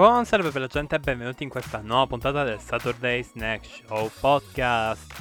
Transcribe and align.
Buon 0.00 0.24
salve 0.24 0.48
per 0.48 0.62
la 0.62 0.66
gente 0.66 0.94
e 0.94 0.98
benvenuti 0.98 1.42
in 1.42 1.50
questa 1.50 1.82
nuova 1.82 2.06
puntata 2.06 2.42
del 2.42 2.58
Saturday 2.58 3.22
Snack 3.22 3.66
Show 3.66 4.10
Podcast. 4.18 5.12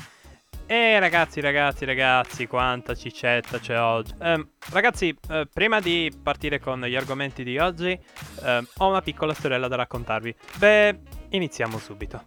E 0.65 0.97
ragazzi, 0.99 1.41
ragazzi, 1.41 1.83
ragazzi, 1.83 2.47
quanta 2.47 2.95
cicetta 2.95 3.59
c'è 3.59 3.77
oggi. 3.77 4.13
Eh, 4.21 4.47
ragazzi, 4.69 5.13
eh, 5.31 5.49
prima 5.53 5.81
di 5.81 6.09
partire 6.23 6.61
con 6.61 6.79
gli 6.79 6.95
argomenti 6.95 7.43
di 7.43 7.57
oggi, 7.57 7.89
eh, 7.89 8.67
ho 8.77 8.87
una 8.87 9.01
piccola 9.01 9.33
storiella 9.33 9.67
da 9.67 9.75
raccontarvi. 9.75 10.33
Beh, 10.55 10.99
iniziamo 11.31 11.77
subito. 11.77 12.23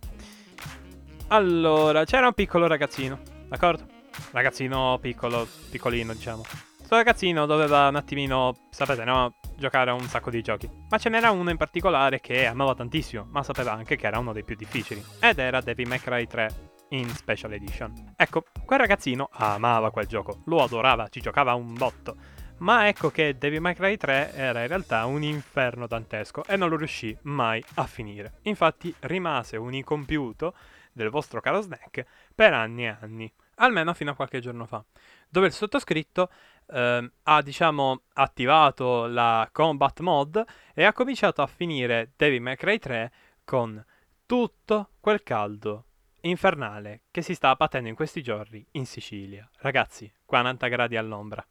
Allora, 1.29 2.05
c'era 2.05 2.27
un 2.27 2.35
piccolo 2.35 2.67
ragazzino, 2.67 3.19
d'accordo? 3.49 3.87
Ragazzino 4.31 4.99
piccolo, 5.01 5.49
piccolino, 5.71 6.13
diciamo. 6.13 6.43
Questo 6.77 6.97
ragazzino 6.97 7.47
doveva 7.47 7.89
un 7.89 7.97
attimino, 7.97 8.67
sapete, 8.69 9.05
no? 9.05 9.37
Giocare 9.57 9.91
a 9.91 9.95
un 9.95 10.03
sacco 10.03 10.31
di 10.31 10.43
giochi. 10.43 10.71
Ma 10.89 10.99
ce 10.99 11.09
n'era 11.09 11.31
uno 11.31 11.51
in 11.51 11.57
particolare 11.57 12.21
che 12.21 12.47
amava 12.47 12.75
tantissimo, 12.75 13.27
ma 13.31 13.43
sapeva 13.43 13.73
anche 13.73 13.97
che 13.97 14.07
era 14.07 14.19
uno 14.19 14.33
dei 14.33 14.45
più 14.45 14.57
difficili. 14.57 15.05
Ed 15.21 15.39
era 15.39 15.61
Devil 15.61 15.89
May 15.89 15.99
Cry 15.99 16.27
3 16.27 16.71
in 16.91 17.09
Special 17.09 17.53
Edition. 17.53 18.15
Ecco, 18.17 18.45
quel 18.65 18.79
ragazzino 18.79 19.29
amava 19.33 19.91
quel 19.91 20.07
gioco, 20.07 20.43
lo 20.47 20.63
adorava, 20.63 21.09
ci 21.09 21.21
giocava 21.21 21.55
un 21.55 21.75
botto. 21.75 22.17
Ma 22.59 22.87
ecco 22.87 23.11
che 23.11 23.37
Devil 23.39 23.61
May 23.61 23.75
Cry 23.75 23.97
3 23.97 24.35
era 24.35 24.61
in 24.63 24.69
realtà 24.69 25.05
un 25.07 25.23
inferno 25.23 25.87
dantesco 25.87 26.45
e 26.45 26.57
non 26.57 26.69
lo 26.69 26.77
riuscì 26.77 27.17
mai 27.23 27.63
a 27.75 27.87
finire. 27.87 28.35
Infatti 28.43 28.95
rimase 29.01 29.57
un 29.57 29.75
incompiuto 29.75 30.55
del 30.93 31.11
vostro 31.11 31.41
caro 31.41 31.61
Snack 31.61 32.05
per 32.35 32.53
anni 32.53 32.85
e 32.85 32.97
anni, 33.01 33.33
almeno 33.57 33.95
fino 33.95 34.13
a 34.13 34.15
qualche 34.15 34.41
giorno 34.41 34.67
fa, 34.67 34.85
dove 35.29 35.47
il 35.47 35.53
sottoscritto 35.53 36.31
eh, 36.67 37.11
ha 37.23 37.43
diciamo 37.43 38.03
attivato 38.15 39.07
la 39.07 39.49
combat 39.53 40.01
mod 40.01 40.45
e 40.75 40.85
ha 40.85 40.93
cominciato 40.93 41.43
a 41.43 41.47
finire 41.47 42.13
Devil 42.17 42.43
May 42.43 42.57
Cry 42.57 42.79
3 42.79 43.13
con 43.45 43.85
tutto 44.27 44.91
quel 45.01 45.23
caldo 45.23 45.85
infernale 46.23 47.03
che 47.11 47.23
si 47.23 47.35
sta 47.35 47.51
abbattendo 47.51 47.89
in 47.89 47.95
questi 47.95 48.23
giorni 48.23 48.65
in 48.73 48.87
Sicilia. 48.87 49.49
Ragazzi, 49.59 50.11
40 50.25 50.67
gradi 50.69 50.97
all'ombra. 50.97 51.45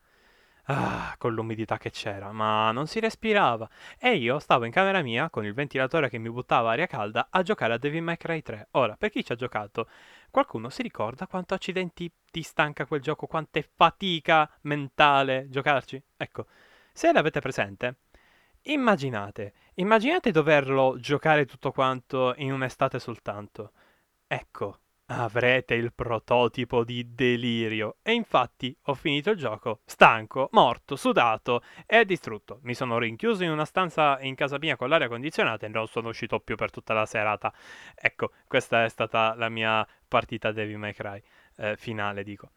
Ah, 0.65 1.15
con 1.17 1.33
l'umidità 1.33 1.77
che 1.77 1.89
c'era, 1.89 2.31
ma 2.31 2.71
non 2.71 2.87
si 2.87 2.99
respirava. 2.99 3.67
E 3.97 4.15
io 4.15 4.39
stavo 4.39 4.65
in 4.65 4.71
camera 4.71 5.01
mia 5.01 5.29
con 5.29 5.43
il 5.43 5.53
ventilatore 5.53 6.07
che 6.07 6.19
mi 6.19 6.29
buttava 6.29 6.71
aria 6.71 6.85
calda 6.85 7.27
a 7.29 7.41
giocare 7.41 7.73
a 7.73 7.77
Devil 7.77 8.03
May 8.03 8.17
Cry 8.17 8.41
3. 8.41 8.67
Ora, 8.71 8.95
per 8.95 9.09
chi 9.09 9.25
ci 9.25 9.31
ha 9.31 9.35
giocato, 9.35 9.87
qualcuno 10.31 10.69
si 10.69 10.81
ricorda 10.81 11.27
quanto 11.27 11.53
accidenti 11.53 12.11
ti 12.31 12.41
stanca 12.41 12.85
quel 12.85 13.01
gioco, 13.01 13.27
quanta 13.27 13.61
fatica 13.75 14.49
mentale 14.61 15.47
giocarci? 15.49 16.01
Ecco, 16.17 16.47
se 16.93 17.11
l'avete 17.11 17.39
presente, 17.41 17.97
immaginate, 18.63 19.53
immaginate 19.75 20.31
doverlo 20.31 20.97
giocare 20.99 21.45
tutto 21.45 21.71
quanto 21.71 22.33
in 22.37 22.51
un'estate 22.51 22.97
soltanto. 22.97 23.71
Ecco, 24.25 24.79
avrete 25.11 25.73
il 25.73 25.93
prototipo 25.93 26.83
di 26.83 27.13
delirio. 27.13 27.97
E 28.01 28.13
infatti 28.13 28.75
ho 28.83 28.93
finito 28.93 29.31
il 29.31 29.37
gioco, 29.37 29.81
stanco, 29.85 30.49
morto, 30.51 30.95
sudato 30.95 31.61
e 31.85 32.05
distrutto. 32.05 32.59
Mi 32.63 32.73
sono 32.73 32.97
rinchiuso 32.97 33.43
in 33.43 33.51
una 33.51 33.65
stanza 33.65 34.19
in 34.21 34.35
casa 34.35 34.57
mia 34.57 34.75
con 34.75 34.89
l'aria 34.89 35.07
condizionata 35.07 35.65
e 35.65 35.69
non 35.69 35.87
sono 35.87 36.09
uscito 36.09 36.39
più 36.39 36.55
per 36.55 36.71
tutta 36.71 36.93
la 36.93 37.05
serata. 37.05 37.53
Ecco, 37.95 38.31
questa 38.47 38.85
è 38.85 38.89
stata 38.89 39.35
la 39.35 39.49
mia 39.49 39.85
partita 40.11 40.51
Devil 40.51 40.77
May 40.77 40.93
Cry, 40.93 41.21
eh, 41.55 41.77
finale 41.77 42.23
dico. 42.23 42.51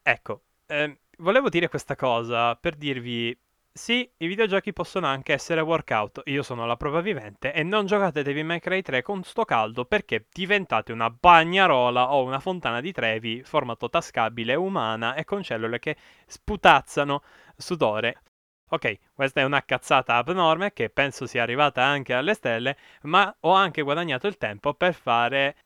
Ecco, 0.00 0.42
eh, 0.66 0.98
volevo 1.18 1.48
dire 1.48 1.68
questa 1.68 1.96
cosa 1.96 2.54
per 2.54 2.76
dirvi 2.76 3.36
sì, 3.74 4.08
i 4.18 4.26
videogiochi 4.26 4.72
possono 4.72 5.06
anche 5.06 5.32
essere 5.32 5.62
workout, 5.62 6.20
io 6.26 6.42
sono 6.42 6.66
la 6.66 6.76
prova 6.76 7.00
vivente, 7.00 7.52
e 7.52 7.62
non 7.62 7.86
giocate 7.86 8.22
Devil 8.22 8.44
May 8.44 8.60
Cry 8.60 8.82
3 8.82 9.02
con 9.02 9.24
sto 9.24 9.44
caldo 9.44 9.86
perché 9.86 10.26
diventate 10.30 10.92
una 10.92 11.08
bagnarola 11.10 12.12
o 12.12 12.22
una 12.22 12.38
fontana 12.38 12.80
di 12.80 12.92
Trevi 12.92 13.42
formato 13.42 13.88
tascabile, 13.88 14.54
umana 14.54 15.14
e 15.14 15.24
con 15.24 15.42
cellule 15.42 15.78
che 15.78 15.96
sputazzano 16.26 17.22
sudore. 17.56 18.20
Ok, 18.68 18.98
questa 19.14 19.40
è 19.40 19.44
una 19.44 19.64
cazzata 19.64 20.16
abnorme 20.16 20.72
che 20.72 20.90
penso 20.90 21.26
sia 21.26 21.42
arrivata 21.42 21.82
anche 21.82 22.12
alle 22.14 22.34
stelle, 22.34 22.76
ma 23.02 23.34
ho 23.40 23.52
anche 23.52 23.82
guadagnato 23.82 24.26
il 24.26 24.36
tempo 24.38 24.74
per 24.74 24.94
fare 24.94 25.56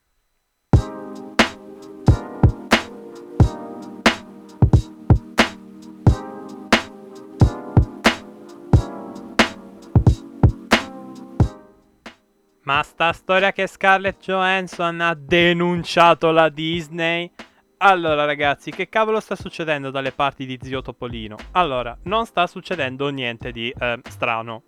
Ma 12.66 12.82
sta 12.82 13.12
storia 13.12 13.52
che 13.52 13.68
Scarlett 13.68 14.20
Johansson 14.20 15.00
ha 15.00 15.14
denunciato 15.14 16.32
la 16.32 16.48
Disney? 16.48 17.30
Allora 17.76 18.24
ragazzi, 18.24 18.72
che 18.72 18.88
cavolo 18.88 19.20
sta 19.20 19.36
succedendo 19.36 19.92
dalle 19.92 20.10
parti 20.10 20.46
di 20.46 20.58
Zio 20.60 20.82
Topolino? 20.82 21.36
Allora, 21.52 21.96
non 22.02 22.26
sta 22.26 22.48
succedendo 22.48 23.08
niente 23.10 23.52
di 23.52 23.72
eh, 23.78 24.00
strano. 24.10 24.64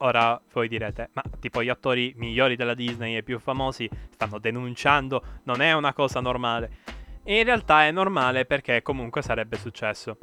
Ora 0.00 0.38
voi 0.52 0.68
direte, 0.68 1.08
ma 1.14 1.22
tipo 1.40 1.62
gli 1.62 1.70
attori 1.70 2.12
migliori 2.16 2.54
della 2.54 2.74
Disney 2.74 3.16
e 3.16 3.22
più 3.22 3.38
famosi 3.38 3.88
stanno 4.10 4.38
denunciando, 4.38 5.22
non 5.44 5.62
è 5.62 5.72
una 5.72 5.94
cosa 5.94 6.20
normale. 6.20 6.70
In 7.24 7.44
realtà 7.44 7.86
è 7.86 7.90
normale 7.90 8.44
perché 8.44 8.82
comunque 8.82 9.22
sarebbe 9.22 9.56
successo. 9.56 10.18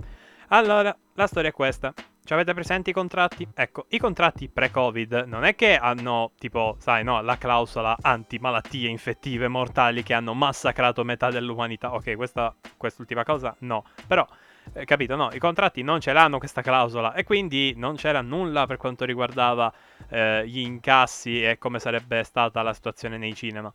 Allora, 0.50 0.96
la 1.16 1.26
storia 1.26 1.50
è 1.50 1.54
questa. 1.54 1.92
Ci 2.26 2.34
avete 2.34 2.56
presenti 2.56 2.90
i 2.90 2.94
contratti? 2.94 3.48
Ecco, 3.54 3.86
i 3.90 4.00
contratti 4.00 4.50
pre-Covid 4.50 5.26
non 5.28 5.44
è 5.44 5.54
che 5.54 5.78
hanno, 5.78 6.32
tipo, 6.40 6.76
sai, 6.80 7.04
no, 7.04 7.22
la 7.22 7.38
clausola 7.38 7.96
anti-malattie 8.02 8.90
infettive 8.90 9.48
mortali 9.48 10.02
che 10.02 10.16
hanno 10.16 10.34
massacrato 10.34 11.04
metà 11.04 11.30
dell'umanità. 11.30 11.94
Ok, 11.94 12.16
questa, 12.16 12.56
quest'ultima 12.78 13.24
cosa 13.24 13.56
no. 13.60 13.86
Però, 14.08 14.28
eh, 14.74 14.86
capito, 14.86 15.16
no, 15.16 15.30
i 15.34 15.38
contratti 15.38 15.84
non 15.84 16.00
ce 16.00 16.14
l'hanno 16.14 16.40
questa 16.40 16.64
clausola 16.64 17.14
e 17.14 17.24
quindi 17.24 17.76
non 17.78 17.96
c'era 17.96 18.22
nulla 18.22 18.66
per 18.66 18.78
quanto 18.78 19.06
riguardava 19.06 19.72
eh, 20.10 20.48
gli 20.48 20.62
incassi 20.62 21.44
e 21.44 21.60
come 21.60 21.78
sarebbe 21.78 22.24
stata 22.24 22.64
la 22.64 22.74
situazione 22.74 23.20
nei 23.20 23.36
cinema. 23.36 23.72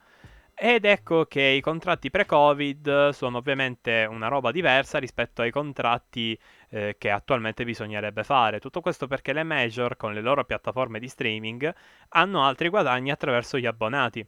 Ed 0.62 0.84
ecco 0.84 1.24
che 1.24 1.40
i 1.40 1.62
contratti 1.62 2.10
pre-Covid 2.10 3.08
sono 3.10 3.38
ovviamente 3.38 4.06
una 4.08 4.28
roba 4.28 4.50
diversa 4.52 4.98
rispetto 4.98 5.40
ai 5.40 5.50
contratti 5.50 6.38
eh, 6.68 6.96
che 6.98 7.10
attualmente 7.10 7.64
bisognerebbe 7.64 8.24
fare. 8.24 8.60
Tutto 8.60 8.82
questo 8.82 9.06
perché 9.06 9.32
le 9.32 9.42
major, 9.42 9.96
con 9.96 10.12
le 10.12 10.20
loro 10.20 10.44
piattaforme 10.44 10.98
di 10.98 11.08
streaming, 11.08 11.74
hanno 12.10 12.44
altri 12.44 12.68
guadagni 12.68 13.10
attraverso 13.10 13.56
gli 13.58 13.64
abbonati. 13.64 14.24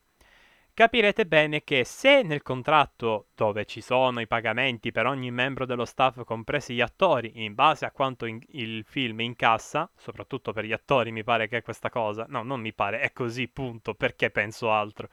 Capirete 0.73 1.27
bene 1.27 1.65
che 1.65 1.85
se 1.85 2.23
nel 2.23 2.41
contratto 2.41 3.27
dove 3.35 3.67
ci 3.67 3.83
sono 3.83 4.19
i 4.21 4.27
pagamenti 4.27 4.91
per 4.91 5.05
ogni 5.05 5.31
membro 5.31 5.67
dello 5.67 5.85
staff, 5.85 6.25
compresi 6.25 6.73
gli 6.75 6.81
attori, 6.81 7.45
in 7.45 7.53
base 7.55 7.85
a 7.85 7.91
quanto 7.91 8.25
in- 8.25 8.41
il 8.53 8.85
film 8.87 9.21
incassa, 9.21 9.91
soprattutto 9.99 10.55
per 10.55 10.65
gli 10.65 10.73
attori 10.73 11.13
mi 11.13 11.25
pare 11.25 11.47
che 11.47 11.59
è 11.59 11.63
questa 11.63 11.91
cosa, 11.91 12.25
no, 12.27 12.43
non 12.43 12.61
mi 12.61 12.73
pare, 12.73 13.01
è 13.01 13.13
così, 13.13 13.49
punto, 13.49 13.93
perché 13.93 14.31
penso 14.31 14.73
altro 14.73 15.11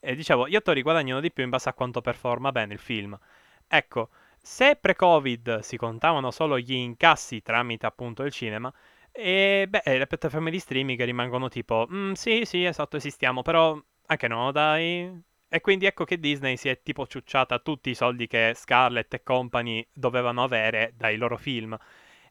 eh, 0.00 0.14
dicevo, 0.14 0.48
gli 0.48 0.56
attori 0.56 0.82
guadagnano 0.82 1.20
di 1.20 1.32
più 1.32 1.44
in 1.44 1.50
base 1.50 1.68
a 1.68 1.74
quanto 1.74 2.00
performa 2.00 2.52
bene 2.52 2.74
il 2.74 2.78
film. 2.78 3.18
Ecco, 3.66 4.10
se 4.40 4.76
pre-Covid 4.76 5.60
si 5.60 5.76
contavano 5.76 6.30
solo 6.30 6.58
gli 6.58 6.72
incassi 6.72 7.42
tramite 7.42 7.86
appunto 7.86 8.22
il 8.24 8.32
cinema, 8.32 8.72
e 9.12 9.66
beh, 9.68 9.82
le 9.84 10.06
piattaforme 10.06 10.50
di 10.50 10.58
streaming 10.58 11.02
rimangono 11.04 11.48
tipo, 11.48 11.86
mm, 11.90 12.12
sì, 12.12 12.44
sì, 12.44 12.64
esatto, 12.64 12.96
esistiamo, 12.96 13.42
però 13.42 13.80
anche 14.06 14.28
no, 14.28 14.52
dai. 14.52 15.22
E 15.50 15.60
quindi 15.60 15.86
ecco 15.86 16.04
che 16.04 16.18
Disney 16.20 16.56
si 16.56 16.68
è 16.68 16.82
tipo 16.82 17.06
ciucciata 17.06 17.58
tutti 17.58 17.90
i 17.90 17.94
soldi 17.94 18.26
che 18.26 18.52
Scarlett 18.54 19.12
e 19.14 19.22
company 19.22 19.86
dovevano 19.92 20.42
avere 20.42 20.92
dai 20.96 21.16
loro 21.16 21.36
film. 21.38 21.76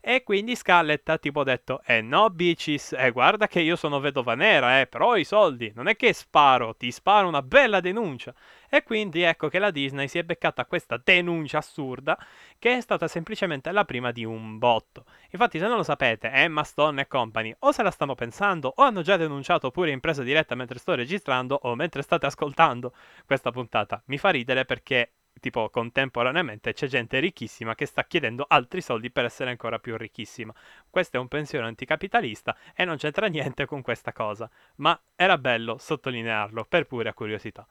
E 0.09 0.23
quindi 0.23 0.55
Scarlett 0.55 1.09
ha 1.09 1.17
tipo 1.17 1.43
detto, 1.43 1.81
eh 1.85 1.99
no 1.99 2.29
bitches, 2.29 2.93
eh 2.93 3.11
guarda 3.11 3.49
che 3.49 3.59
io 3.59 3.75
sono 3.75 3.99
vedova 3.99 4.35
nera, 4.35 4.79
eh, 4.79 4.87
però 4.87 5.09
ho 5.09 5.17
i 5.17 5.25
soldi, 5.25 5.69
non 5.75 5.89
è 5.89 5.97
che 5.97 6.13
sparo, 6.13 6.77
ti 6.77 6.91
sparo 6.91 7.27
una 7.27 7.41
bella 7.41 7.81
denuncia. 7.81 8.33
E 8.69 8.83
quindi 8.83 9.23
ecco 9.23 9.49
che 9.49 9.59
la 9.59 9.69
Disney 9.69 10.07
si 10.07 10.17
è 10.17 10.23
beccata 10.23 10.65
questa 10.65 10.97
denuncia 11.03 11.57
assurda, 11.57 12.17
che 12.57 12.77
è 12.77 12.79
stata 12.79 13.09
semplicemente 13.09 13.69
la 13.73 13.83
prima 13.83 14.11
di 14.13 14.23
un 14.23 14.57
botto. 14.57 15.03
Infatti 15.31 15.59
se 15.59 15.67
non 15.67 15.75
lo 15.75 15.83
sapete, 15.83 16.29
Emma 16.29 16.63
Stone 16.63 17.01
e 17.01 17.07
company 17.07 17.53
o 17.59 17.73
se 17.73 17.83
la 17.83 17.91
stanno 17.91 18.15
pensando, 18.15 18.71
o 18.77 18.83
hanno 18.83 19.01
già 19.01 19.17
denunciato 19.17 19.71
pure 19.71 19.91
in 19.91 19.99
presa 19.99 20.23
diretta 20.23 20.55
mentre 20.55 20.79
sto 20.79 20.95
registrando, 20.95 21.59
o 21.63 21.75
mentre 21.75 22.01
state 22.01 22.25
ascoltando 22.25 22.93
questa 23.25 23.51
puntata. 23.51 24.01
Mi 24.05 24.17
fa 24.17 24.29
ridere 24.29 24.63
perché 24.63 25.16
tipo 25.39 25.69
contemporaneamente 25.69 26.73
c'è 26.73 26.87
gente 26.87 27.19
ricchissima 27.19 27.75
che 27.75 27.85
sta 27.85 28.03
chiedendo 28.03 28.45
altri 28.47 28.81
soldi 28.81 29.11
per 29.11 29.25
essere 29.25 29.49
ancora 29.49 29.79
più 29.79 29.97
ricchissima. 29.97 30.53
Questo 30.89 31.17
è 31.17 31.19
un 31.19 31.27
pensiero 31.27 31.65
anticapitalista 31.65 32.55
e 32.75 32.85
non 32.85 32.97
c'entra 32.97 33.27
niente 33.27 33.65
con 33.65 33.81
questa 33.81 34.13
cosa, 34.13 34.49
ma 34.77 34.99
era 35.15 35.37
bello 35.37 35.77
sottolinearlo 35.77 36.65
per 36.65 36.85
pura 36.87 37.13
curiosità. 37.13 37.67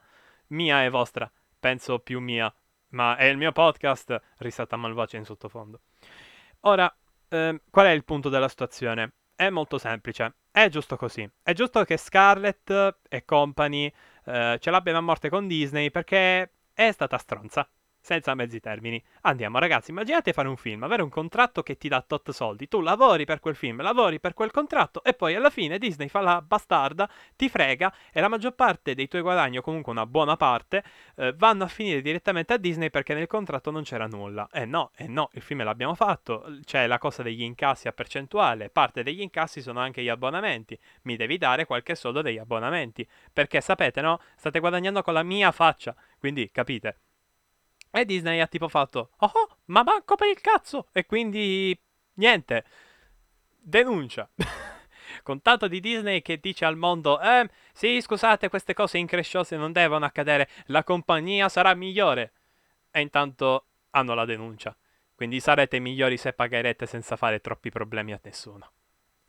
Mia 0.47 0.83
e 0.83 0.89
vostra, 0.89 1.31
penso 1.59 1.99
più 1.99 2.19
mia, 2.19 2.53
ma 2.89 3.15
è 3.17 3.25
il 3.25 3.37
mio 3.37 3.51
podcast, 3.51 4.19
risata 4.37 4.75
malvagia 4.75 5.17
in 5.17 5.25
sottofondo. 5.25 5.81
Ora, 6.61 6.93
eh, 7.29 7.61
qual 7.69 7.85
è 7.85 7.91
il 7.91 8.03
punto 8.03 8.29
della 8.29 8.47
situazione? 8.47 9.11
è 9.37 9.49
molto 9.51 9.77
semplice. 9.77 10.33
È 10.51 10.67
giusto 10.67 10.97
così. 10.97 11.29
È 11.43 11.53
giusto 11.53 11.83
che 11.83 11.95
Scarlett 11.95 12.97
e 13.07 13.23
company 13.23 13.91
eh, 14.25 14.57
ce 14.59 14.71
l'abbiano 14.71 14.97
a 14.97 15.01
morte 15.01 15.29
con 15.29 15.47
Disney 15.47 15.91
perché 15.91 16.51
è 16.77 16.91
stata 16.91 17.17
stronza 17.17 17.67
senza 18.07 18.33
mezzi 18.35 18.61
termini. 18.61 19.03
Andiamo 19.23 19.59
ragazzi, 19.59 19.91
immaginate 19.91 20.31
fare 20.31 20.47
un 20.47 20.55
film, 20.55 20.81
avere 20.83 21.03
un 21.03 21.09
contratto 21.09 21.61
che 21.61 21.75
ti 21.75 21.89
dà 21.89 22.01
tot 22.01 22.31
soldi, 22.31 22.69
tu 22.69 22.79
lavori 22.79 23.25
per 23.25 23.41
quel 23.41 23.53
film, 23.53 23.81
lavori 23.81 24.21
per 24.21 24.33
quel 24.33 24.49
contratto 24.49 25.03
e 25.03 25.13
poi 25.13 25.35
alla 25.35 25.49
fine 25.49 25.77
Disney 25.77 26.07
fa 26.07 26.21
la 26.21 26.41
bastarda, 26.41 27.09
ti 27.35 27.49
frega 27.49 27.93
e 28.13 28.21
la 28.21 28.29
maggior 28.29 28.55
parte 28.55 28.95
dei 28.95 29.09
tuoi 29.09 29.21
guadagni 29.21 29.57
o 29.57 29.61
comunque 29.61 29.91
una 29.91 30.05
buona 30.05 30.37
parte 30.37 30.85
eh, 31.17 31.33
vanno 31.35 31.65
a 31.65 31.67
finire 31.67 31.99
direttamente 31.99 32.53
a 32.53 32.57
Disney 32.57 32.89
perché 32.89 33.13
nel 33.13 33.27
contratto 33.27 33.71
non 33.71 33.83
c'era 33.83 34.07
nulla. 34.07 34.47
Eh 34.53 34.63
no, 34.63 34.91
eh 34.95 35.07
no, 35.07 35.29
il 35.33 35.41
film 35.41 35.65
l'abbiamo 35.65 35.93
fatto, 35.93 36.45
c'è 36.63 36.87
la 36.87 36.99
cosa 36.99 37.23
degli 37.23 37.43
incassi 37.43 37.89
a 37.89 37.91
percentuale, 37.91 38.69
parte 38.69 39.03
degli 39.03 39.19
incassi 39.19 39.61
sono 39.61 39.81
anche 39.81 40.01
gli 40.01 40.07
abbonamenti, 40.07 40.79
mi 41.01 41.17
devi 41.17 41.37
dare 41.37 41.65
qualche 41.65 41.93
soldo 41.95 42.21
degli 42.21 42.37
abbonamenti, 42.37 43.05
perché 43.33 43.59
sapete 43.59 43.99
no, 43.99 44.21
state 44.37 44.61
guadagnando 44.61 45.01
con 45.01 45.13
la 45.13 45.23
mia 45.23 45.51
faccia, 45.51 45.93
quindi 46.17 46.49
capite. 46.51 46.99
E 47.97 48.05
Disney 48.05 48.39
ha 48.39 48.47
tipo 48.47 48.67
fatto, 48.67 49.09
oh, 49.17 49.57
ma 49.65 49.81
manco 49.81 50.15
per 50.15 50.27
il 50.27 50.39
cazzo! 50.39 50.89
E 50.91 51.07
quindi, 51.07 51.75
niente, 52.15 52.63
denuncia. 53.59 54.29
Contatto 55.23 55.67
di 55.67 55.79
Disney 55.79 56.21
che 56.21 56.39
dice 56.39 56.65
al 56.65 56.77
mondo, 56.77 57.19
eh, 57.19 57.49
sì, 57.73 57.99
scusate, 57.99 58.49
queste 58.49 58.75
cose 58.75 58.99
incresciose 58.99 59.57
non 59.57 59.71
devono 59.71 60.05
accadere, 60.05 60.47
la 60.67 60.83
compagnia 60.83 61.49
sarà 61.49 61.73
migliore. 61.73 62.33
E 62.91 63.01
intanto 63.01 63.65
hanno 63.89 64.13
la 64.13 64.25
denuncia. 64.25 64.77
Quindi 65.15 65.39
sarete 65.39 65.79
migliori 65.79 66.17
se 66.17 66.33
pagherete 66.33 66.85
senza 66.85 67.15
fare 67.15 67.41
troppi 67.41 67.71
problemi 67.71 68.13
a 68.13 68.19
nessuno. 68.21 68.71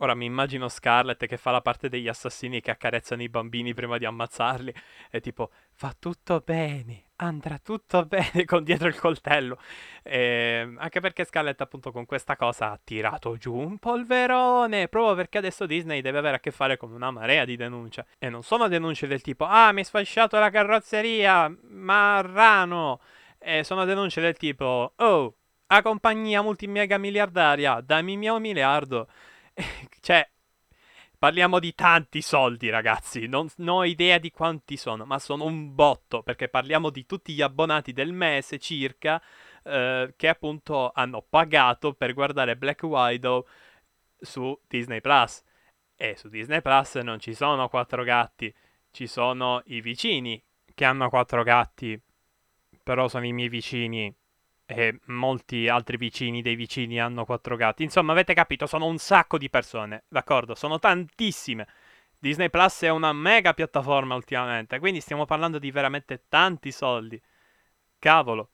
Ora 0.00 0.14
mi 0.14 0.26
immagino 0.26 0.68
Scarlett 0.68 1.24
che 1.24 1.38
fa 1.38 1.50
la 1.52 1.62
parte 1.62 1.88
degli 1.88 2.06
assassini 2.06 2.60
che 2.60 2.70
accarezzano 2.70 3.22
i 3.22 3.30
bambini 3.30 3.72
prima 3.72 3.96
di 3.96 4.04
ammazzarli 4.04 4.74
e 5.10 5.20
tipo 5.20 5.50
fa 5.72 5.94
tutto 5.98 6.40
bene, 6.44 7.07
andrà 7.18 7.58
tutto 7.58 8.04
bene 8.06 8.44
con 8.44 8.64
dietro 8.64 8.88
il 8.88 8.98
coltello. 8.98 9.58
E, 10.02 10.60
ehm, 10.62 10.78
anche 10.80 11.00
perché 11.00 11.24
Scarlett 11.24 11.60
appunto 11.60 11.92
con 11.92 12.06
questa 12.06 12.36
cosa 12.36 12.72
ha 12.72 12.80
tirato 12.82 13.36
giù 13.36 13.54
un 13.54 13.78
polverone, 13.78 14.88
proprio 14.88 15.14
perché 15.14 15.38
adesso 15.38 15.66
Disney 15.66 16.00
deve 16.00 16.18
avere 16.18 16.36
a 16.36 16.40
che 16.40 16.50
fare 16.50 16.76
con 16.76 16.92
una 16.92 17.10
marea 17.10 17.44
di 17.44 17.56
denunce. 17.56 18.06
E 18.18 18.28
non 18.28 18.42
sono 18.42 18.68
denunce 18.68 19.06
del 19.06 19.20
tipo 19.22 19.44
ah 19.44 19.72
mi 19.72 19.80
hai 19.80 19.84
sfasciato 19.84 20.38
la 20.38 20.50
carrozzeria, 20.50 21.54
marrano. 21.68 23.00
E 23.38 23.62
sono 23.64 23.84
denunce 23.84 24.20
del 24.20 24.36
tipo 24.36 24.92
oh, 24.96 25.34
a 25.66 25.82
compagnia 25.82 26.42
multimega 26.42 26.98
miliardaria, 26.98 27.80
dammi 27.80 28.16
mio 28.16 28.38
miliardo. 28.38 29.08
cioè, 30.00 30.28
parliamo 31.18 31.58
di 31.58 31.74
tanti 31.74 32.22
soldi, 32.22 32.70
ragazzi. 32.70 33.26
Non, 33.26 33.48
non, 33.56 33.76
ho 33.76 33.84
idea 33.84 34.18
di 34.18 34.30
quanti 34.30 34.76
sono, 34.76 35.04
ma 35.04 35.18
sono 35.18 35.44
un 35.44 35.74
botto, 35.74 36.22
perché 36.22 36.48
parliamo 36.48 36.90
di 36.90 37.04
tutti 37.06 37.34
gli 37.34 37.42
abbonati 37.42 37.92
del 37.92 38.12
mese 38.12 38.58
circa, 38.58 39.20
eh, 39.64 40.14
che 40.16 40.28
appunto 40.28 40.92
hanno 40.94 41.22
pagato 41.28 41.94
per 41.94 42.14
guardare 42.14 42.56
Black 42.56 42.82
Widow 42.82 43.44
su 44.18 44.58
Disney 44.66 45.00
Plus. 45.00 45.42
E 45.96 46.16
su 46.16 46.28
Disney 46.28 46.62
Plus 46.62 46.94
non 46.96 47.18
ci 47.18 47.34
sono 47.34 47.68
quattro 47.68 48.04
gatti, 48.04 48.54
ci 48.92 49.06
sono 49.06 49.62
i 49.66 49.80
vicini 49.80 50.42
che 50.74 50.84
hanno 50.84 51.08
quattro 51.08 51.42
gatti, 51.42 52.00
però 52.82 53.08
sono 53.08 53.26
i 53.26 53.32
miei 53.32 53.48
vicini 53.48 54.14
e 54.70 55.00
molti 55.06 55.66
altri 55.66 55.96
vicini 55.96 56.42
dei 56.42 56.54
vicini 56.54 57.00
hanno 57.00 57.24
quattro 57.24 57.56
gatti. 57.56 57.84
Insomma, 57.84 58.12
avete 58.12 58.34
capito, 58.34 58.66
sono 58.66 58.84
un 58.84 58.98
sacco 58.98 59.38
di 59.38 59.48
persone, 59.48 60.04
d'accordo? 60.08 60.54
Sono 60.54 60.78
tantissime. 60.78 61.66
Disney 62.18 62.50
Plus 62.50 62.82
è 62.82 62.90
una 62.90 63.14
mega 63.14 63.54
piattaforma 63.54 64.14
ultimamente, 64.14 64.78
quindi 64.78 65.00
stiamo 65.00 65.24
parlando 65.24 65.58
di 65.58 65.70
veramente 65.70 66.24
tanti 66.28 66.70
soldi. 66.70 67.18
Cavolo. 67.98 68.50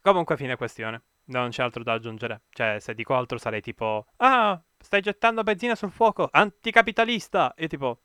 Comunque, 0.00 0.38
fine 0.38 0.56
questione. 0.56 1.02
Non 1.26 1.50
c'è 1.50 1.62
altro 1.62 1.82
da 1.82 1.92
aggiungere. 1.92 2.44
Cioè, 2.48 2.78
se 2.80 2.94
dico 2.94 3.14
altro 3.14 3.36
sarei 3.36 3.60
tipo... 3.60 4.06
Ah, 4.16 4.58
stai 4.78 5.02
gettando 5.02 5.42
benzina 5.42 5.74
sul 5.74 5.90
fuoco, 5.90 6.30
anticapitalista! 6.32 7.52
E 7.54 7.68
tipo... 7.68 8.00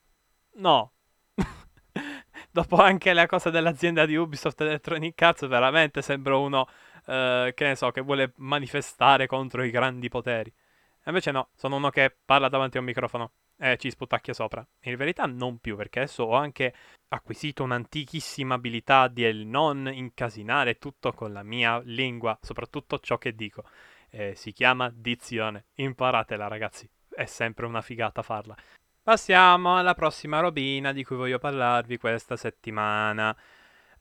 No. 0.55 0.91
Dopo 2.51 2.75
anche 2.75 3.13
la 3.13 3.25
cosa 3.25 3.49
dell'azienda 3.49 4.05
di 4.05 4.17
Ubisoft 4.17 4.59
Electronic 4.59 5.21
Arts, 5.21 5.47
veramente 5.47 6.01
sembro 6.01 6.41
uno 6.41 6.67
eh, 7.05 7.51
che 7.55 7.63
ne 7.65 7.75
so, 7.75 7.91
che 7.91 8.01
vuole 8.01 8.33
manifestare 8.37 9.27
contro 9.27 9.63
i 9.63 9.71
grandi 9.71 10.09
poteri. 10.09 10.49
E 10.49 11.09
invece 11.09 11.31
no, 11.31 11.49
sono 11.55 11.77
uno 11.77 11.89
che 11.89 12.15
parla 12.23 12.49
davanti 12.49 12.77
a 12.77 12.79
un 12.79 12.85
microfono 12.85 13.31
e 13.57 13.77
ci 13.77 13.89
sputacchia 13.89 14.33
sopra. 14.33 14.65
In 14.81 14.95
verità 14.95 15.25
non 15.25 15.59
più, 15.59 15.75
perché 15.75 15.99
adesso 15.99 16.23
ho 16.23 16.35
anche 16.35 16.73
acquisito 17.09 17.63
un'antichissima 17.63 18.55
abilità 18.55 19.07
di 19.07 19.45
non 19.45 19.89
incasinare 19.91 20.77
tutto 20.77 21.11
con 21.13 21.31
la 21.31 21.43
mia 21.43 21.79
lingua, 21.83 22.37
soprattutto 22.41 22.99
ciò 22.99 23.17
che 23.17 23.35
dico. 23.35 23.63
Eh, 24.09 24.33
si 24.35 24.51
chiama 24.51 24.91
dizione. 24.93 25.65
Imparatela, 25.75 26.47
ragazzi. 26.47 26.89
È 27.07 27.25
sempre 27.25 27.65
una 27.65 27.81
figata 27.81 28.21
farla. 28.21 28.55
Passiamo 29.03 29.77
alla 29.77 29.93
prossima 29.93 30.39
robina 30.39 30.91
di 30.91 31.03
cui 31.03 31.15
voglio 31.15 31.39
parlarvi 31.39 31.97
questa 31.97 32.35
settimana. 32.35 33.35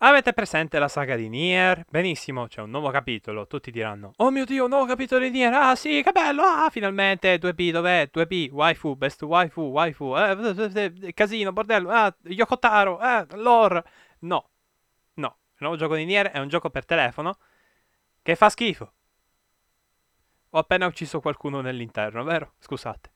Avete 0.03 0.33
presente 0.33 0.79
la 0.79 0.89
saga 0.89 1.15
di 1.15 1.29
Nier? 1.29 1.85
Benissimo, 1.91 2.47
c'è 2.47 2.63
un 2.63 2.71
nuovo 2.71 2.89
capitolo. 2.89 3.47
Tutti 3.47 3.71
diranno: 3.71 4.13
Oh 4.17 4.31
mio 4.31 4.47
dio, 4.47 4.65
un 4.65 4.71
nuovo 4.71 4.87
capitolo 4.87 5.23
di 5.23 5.29
Nier! 5.29 5.53
Ah 5.53 5.77
sì, 5.77 6.01
che 6.03 6.11
bello! 6.11 6.41
Ah, 6.43 6.71
finalmente 6.71 7.37
2B, 7.37 7.71
dov'è? 7.71 8.09
2B, 8.11 8.49
waifu, 8.51 8.97
best 8.97 9.21
waifu, 9.21 9.61
waifu, 9.61 10.17
eh, 10.17 11.13
casino, 11.13 11.53
bordello, 11.53 11.91
ah, 11.91 12.17
Yokotaro, 12.23 12.99
eh, 12.99 13.27
lore. 13.37 13.85
No, 14.21 14.49
no. 15.15 15.37
Il 15.51 15.57
nuovo 15.59 15.77
gioco 15.77 15.97
di 15.97 16.07
Nier 16.07 16.29
è 16.29 16.39
un 16.39 16.49
gioco 16.49 16.71
per 16.71 16.87
telefono 16.87 17.37
che 18.23 18.37
fa 18.37 18.49
schifo. 18.49 18.93
Ho 20.49 20.59
appena 20.59 20.87
ucciso 20.87 21.21
qualcuno 21.21 21.61
nell'interno, 21.61 22.25
vero? 22.25 22.55
Scusate. 22.59 23.13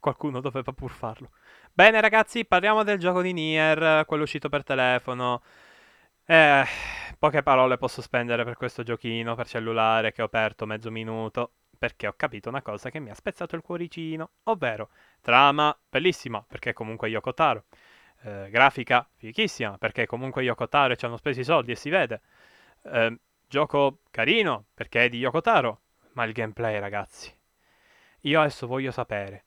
Qualcuno 0.00 0.40
doveva 0.40 0.72
pur 0.72 0.90
farlo. 0.90 1.30
Bene 1.72 2.00
ragazzi, 2.00 2.44
parliamo 2.44 2.82
del 2.82 2.98
gioco 2.98 3.22
di 3.22 3.32
Nier, 3.32 4.04
quello 4.06 4.24
uscito 4.24 4.48
per 4.48 4.64
telefono. 4.64 5.40
Eh, 6.28 6.64
poche 7.20 7.42
parole 7.44 7.78
posso 7.78 8.02
spendere 8.02 8.42
per 8.42 8.56
questo 8.56 8.82
giochino 8.82 9.36
per 9.36 9.46
cellulare 9.46 10.10
che 10.10 10.22
ho 10.22 10.24
aperto 10.24 10.66
mezzo 10.66 10.90
minuto 10.90 11.52
perché 11.78 12.08
ho 12.08 12.14
capito 12.16 12.48
una 12.48 12.62
cosa 12.62 12.90
che 12.90 12.98
mi 12.98 13.10
ha 13.10 13.14
spezzato 13.14 13.54
il 13.54 13.62
cuoricino, 13.62 14.30
ovvero 14.44 14.90
trama 15.20 15.76
bellissima 15.88 16.44
perché 16.44 16.72
comunque 16.72 17.08
Yoko 17.10 17.32
Taro, 17.32 17.66
eh, 18.22 18.48
grafica 18.50 19.08
fichissima 19.14 19.78
perché 19.78 20.06
comunque 20.06 20.42
Yoko 20.42 20.68
Taro 20.68 20.94
e 20.94 20.96
ci 20.96 21.04
hanno 21.04 21.16
speso 21.16 21.38
i 21.40 21.44
soldi 21.44 21.70
e 21.70 21.76
si 21.76 21.90
vede, 21.90 22.22
eh, 22.82 23.16
gioco 23.46 24.00
carino 24.10 24.64
perché 24.74 25.04
è 25.04 25.08
di 25.08 25.18
Yoko 25.18 25.40
Taro, 25.40 25.82
ma 26.14 26.24
il 26.24 26.32
gameplay 26.32 26.80
ragazzi, 26.80 27.32
io 28.22 28.40
adesso 28.40 28.66
voglio 28.66 28.90
sapere 28.90 29.44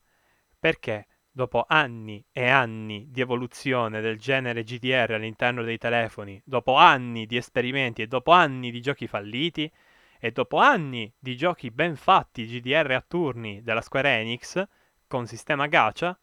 perché 0.58 1.08
dopo 1.40 1.64
anni 1.70 2.22
e 2.34 2.50
anni 2.50 3.08
di 3.10 3.22
evoluzione 3.22 4.02
del 4.02 4.20
genere 4.20 4.66
GDR 4.66 5.14
all'interno 5.14 5.64
dei 5.64 5.78
telefoni, 5.78 6.42
dopo 6.44 6.76
anni 6.76 7.26
di 7.26 7.38
esperimenti 7.38 8.02
e 8.02 8.08
dopo 8.08 8.32
anni 8.32 8.72
di 8.72 8.82
giochi 8.82 9.08
falliti, 9.08 9.72
e 10.20 10.32
dopo 10.32 10.58
anni 10.58 11.10
di 11.18 11.38
giochi 11.38 11.72
ben 11.72 11.96
fatti 11.96 12.46
GDR 12.46 12.92
a 12.92 13.06
turni 13.08 13.64
della 13.64 13.80
Square 13.80 14.18
Enix 14.20 14.62
con 15.08 15.28
sistema 15.28 15.68
gacha, 15.68 16.20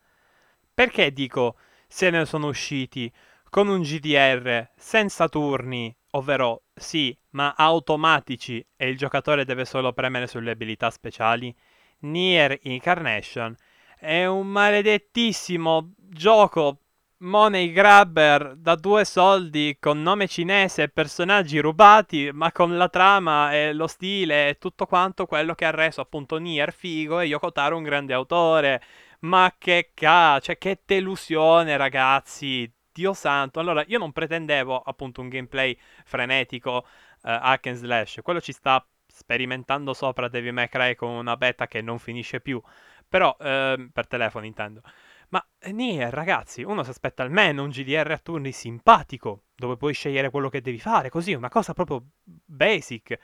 perché 0.74 1.10
dico 1.14 1.56
se 1.88 2.10
ne 2.10 2.26
sono 2.26 2.48
usciti 2.48 3.10
con 3.48 3.68
un 3.68 3.80
GDR 3.80 4.68
senza 4.76 5.30
turni, 5.30 5.96
ovvero 6.10 6.64
sì, 6.74 7.18
ma 7.30 7.54
automatici 7.56 8.62
e 8.76 8.90
il 8.90 8.98
giocatore 8.98 9.46
deve 9.46 9.64
solo 9.64 9.94
premere 9.94 10.26
sulle 10.26 10.50
abilità 10.50 10.90
speciali? 10.90 11.56
Nier 12.00 12.58
Incarnation 12.64 13.56
è 13.98 14.26
un 14.26 14.46
maledettissimo 14.48 15.92
gioco 15.96 16.80
money 17.18 17.72
grabber 17.72 18.54
da 18.56 18.74
due 18.74 19.04
soldi 19.06 19.78
con 19.80 20.02
nome 20.02 20.28
cinese 20.28 20.82
e 20.82 20.88
personaggi 20.88 21.58
rubati, 21.60 22.30
ma 22.32 22.52
con 22.52 22.76
la 22.76 22.88
trama 22.88 23.52
e 23.54 23.72
lo 23.72 23.86
stile 23.86 24.50
e 24.50 24.58
tutto 24.58 24.86
quanto 24.86 25.26
quello 25.26 25.54
che 25.54 25.64
ha 25.64 25.70
reso 25.70 26.00
appunto 26.02 26.36
Nier 26.36 26.72
figo 26.72 27.20
e 27.20 27.26
Yoko 27.26 27.52
Taro 27.52 27.76
un 27.76 27.82
grande 27.82 28.12
autore. 28.12 28.82
Ma 29.20 29.54
che 29.58 29.92
ca... 29.94 30.38
cioè 30.40 30.58
che 30.58 30.82
delusione, 30.84 31.76
ragazzi. 31.76 32.70
Dio 32.92 33.12
santo. 33.12 33.60
Allora, 33.60 33.84
io 33.86 33.98
non 33.98 34.12
pretendevo 34.12 34.78
appunto 34.78 35.20
un 35.20 35.28
gameplay 35.28 35.76
frenetico 36.04 36.76
uh, 36.76 36.84
hack 37.22 37.66
and 37.66 37.76
slash. 37.76 38.20
Quello 38.22 38.40
ci 38.40 38.52
sta 38.52 38.86
sperimentando 39.06 39.94
sopra 39.94 40.28
Devil 40.28 40.52
May 40.52 40.68
Cry 40.68 40.94
con 40.94 41.10
una 41.10 41.36
beta 41.36 41.66
che 41.66 41.80
non 41.80 41.98
finisce 41.98 42.40
più. 42.40 42.60
Però, 43.08 43.36
ehm, 43.40 43.90
per 43.92 44.06
telefono 44.06 44.46
intendo. 44.46 44.82
Ma 45.28 45.44
eh, 45.58 45.72
Nier, 45.72 46.12
ragazzi, 46.12 46.62
uno 46.62 46.82
si 46.82 46.90
aspetta 46.90 47.22
almeno 47.22 47.62
un 47.62 47.70
GDR 47.70 48.10
a 48.12 48.18
turni 48.18 48.52
simpatico, 48.52 49.44
dove 49.54 49.76
puoi 49.76 49.92
scegliere 49.92 50.30
quello 50.30 50.48
che 50.48 50.60
devi 50.60 50.78
fare, 50.78 51.08
così, 51.10 51.32
una 51.34 51.48
cosa 51.48 51.72
proprio 51.72 52.04
basic. 52.24 53.18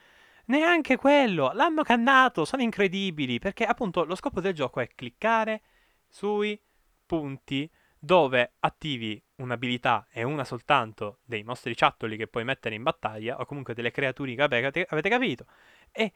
Neanche 0.46 0.96
quello, 0.96 1.52
l'hanno 1.52 1.82
cannato, 1.82 2.44
sono 2.44 2.62
incredibili, 2.62 3.38
perché 3.38 3.64
appunto 3.64 4.04
lo 4.04 4.16
scopo 4.16 4.40
del 4.40 4.54
gioco 4.54 4.80
è 4.80 4.88
cliccare, 4.94 5.62
sui 6.08 6.60
punti 7.06 7.70
dove 7.98 8.54
attivi 8.58 9.22
un'abilità 9.36 10.08
e 10.10 10.24
una 10.24 10.44
soltanto 10.44 11.20
dei 11.24 11.44
mostri 11.44 11.76
ciattoli 11.76 12.16
che 12.16 12.26
puoi 12.26 12.42
mettere 12.44 12.74
in 12.74 12.82
battaglia, 12.82 13.38
o 13.38 13.44
comunque 13.44 13.74
delle 13.74 13.92
creature 13.92 14.34
che 14.34 14.42
avete, 14.42 14.86
avete 14.88 15.08
capito, 15.08 15.46
e 15.92 16.12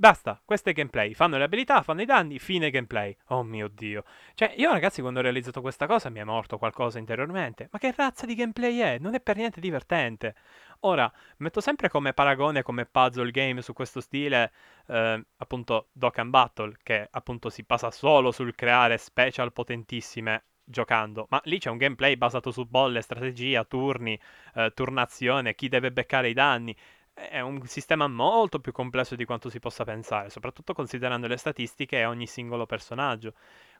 Basta, 0.00 0.40
questo 0.44 0.70
è 0.70 0.72
gameplay. 0.72 1.12
Fanno 1.12 1.38
le 1.38 1.42
abilità, 1.42 1.82
fanno 1.82 2.02
i 2.02 2.04
danni, 2.04 2.38
fine 2.38 2.70
gameplay. 2.70 3.16
Oh 3.30 3.42
mio 3.42 3.66
dio. 3.66 4.04
Cioè, 4.34 4.54
io 4.56 4.70
ragazzi, 4.70 5.00
quando 5.00 5.18
ho 5.18 5.22
realizzato 5.22 5.60
questa 5.60 5.88
cosa 5.88 6.08
mi 6.08 6.20
è 6.20 6.24
morto 6.24 6.56
qualcosa 6.56 7.00
interiormente. 7.00 7.68
Ma 7.72 7.80
che 7.80 7.92
razza 7.96 8.24
di 8.24 8.36
gameplay 8.36 8.78
è? 8.78 8.98
Non 9.00 9.14
è 9.14 9.20
per 9.20 9.34
niente 9.34 9.60
divertente. 9.60 10.36
Ora, 10.82 11.12
metto 11.38 11.60
sempre 11.60 11.88
come 11.88 12.12
paragone, 12.12 12.62
come 12.62 12.86
puzzle 12.86 13.32
game 13.32 13.60
su 13.60 13.72
questo 13.72 14.00
stile, 14.00 14.52
eh, 14.86 15.20
appunto, 15.38 15.88
Dokkan 15.90 16.30
Battle, 16.30 16.76
che 16.84 17.08
appunto 17.10 17.50
si 17.50 17.64
basa 17.64 17.90
solo 17.90 18.30
sul 18.30 18.54
creare 18.54 18.98
special 18.98 19.52
potentissime 19.52 20.44
giocando, 20.68 21.26
ma 21.30 21.40
lì 21.44 21.58
c'è 21.58 21.70
un 21.70 21.78
gameplay 21.78 22.16
basato 22.16 22.50
su 22.50 22.66
bolle, 22.66 23.00
strategia, 23.00 23.64
turni, 23.64 24.20
eh, 24.54 24.70
turnazione, 24.74 25.54
chi 25.54 25.68
deve 25.68 25.90
beccare 25.90 26.28
i 26.28 26.34
danni 26.34 26.76
è 27.18 27.40
un 27.40 27.66
sistema 27.66 28.06
molto 28.06 28.60
più 28.60 28.72
complesso 28.72 29.16
di 29.16 29.24
quanto 29.24 29.50
si 29.50 29.58
possa 29.58 29.84
pensare, 29.84 30.30
soprattutto 30.30 30.72
considerando 30.72 31.26
le 31.26 31.36
statistiche 31.36 31.98
e 31.98 32.04
ogni 32.04 32.26
singolo 32.26 32.66
personaggio. 32.66 33.34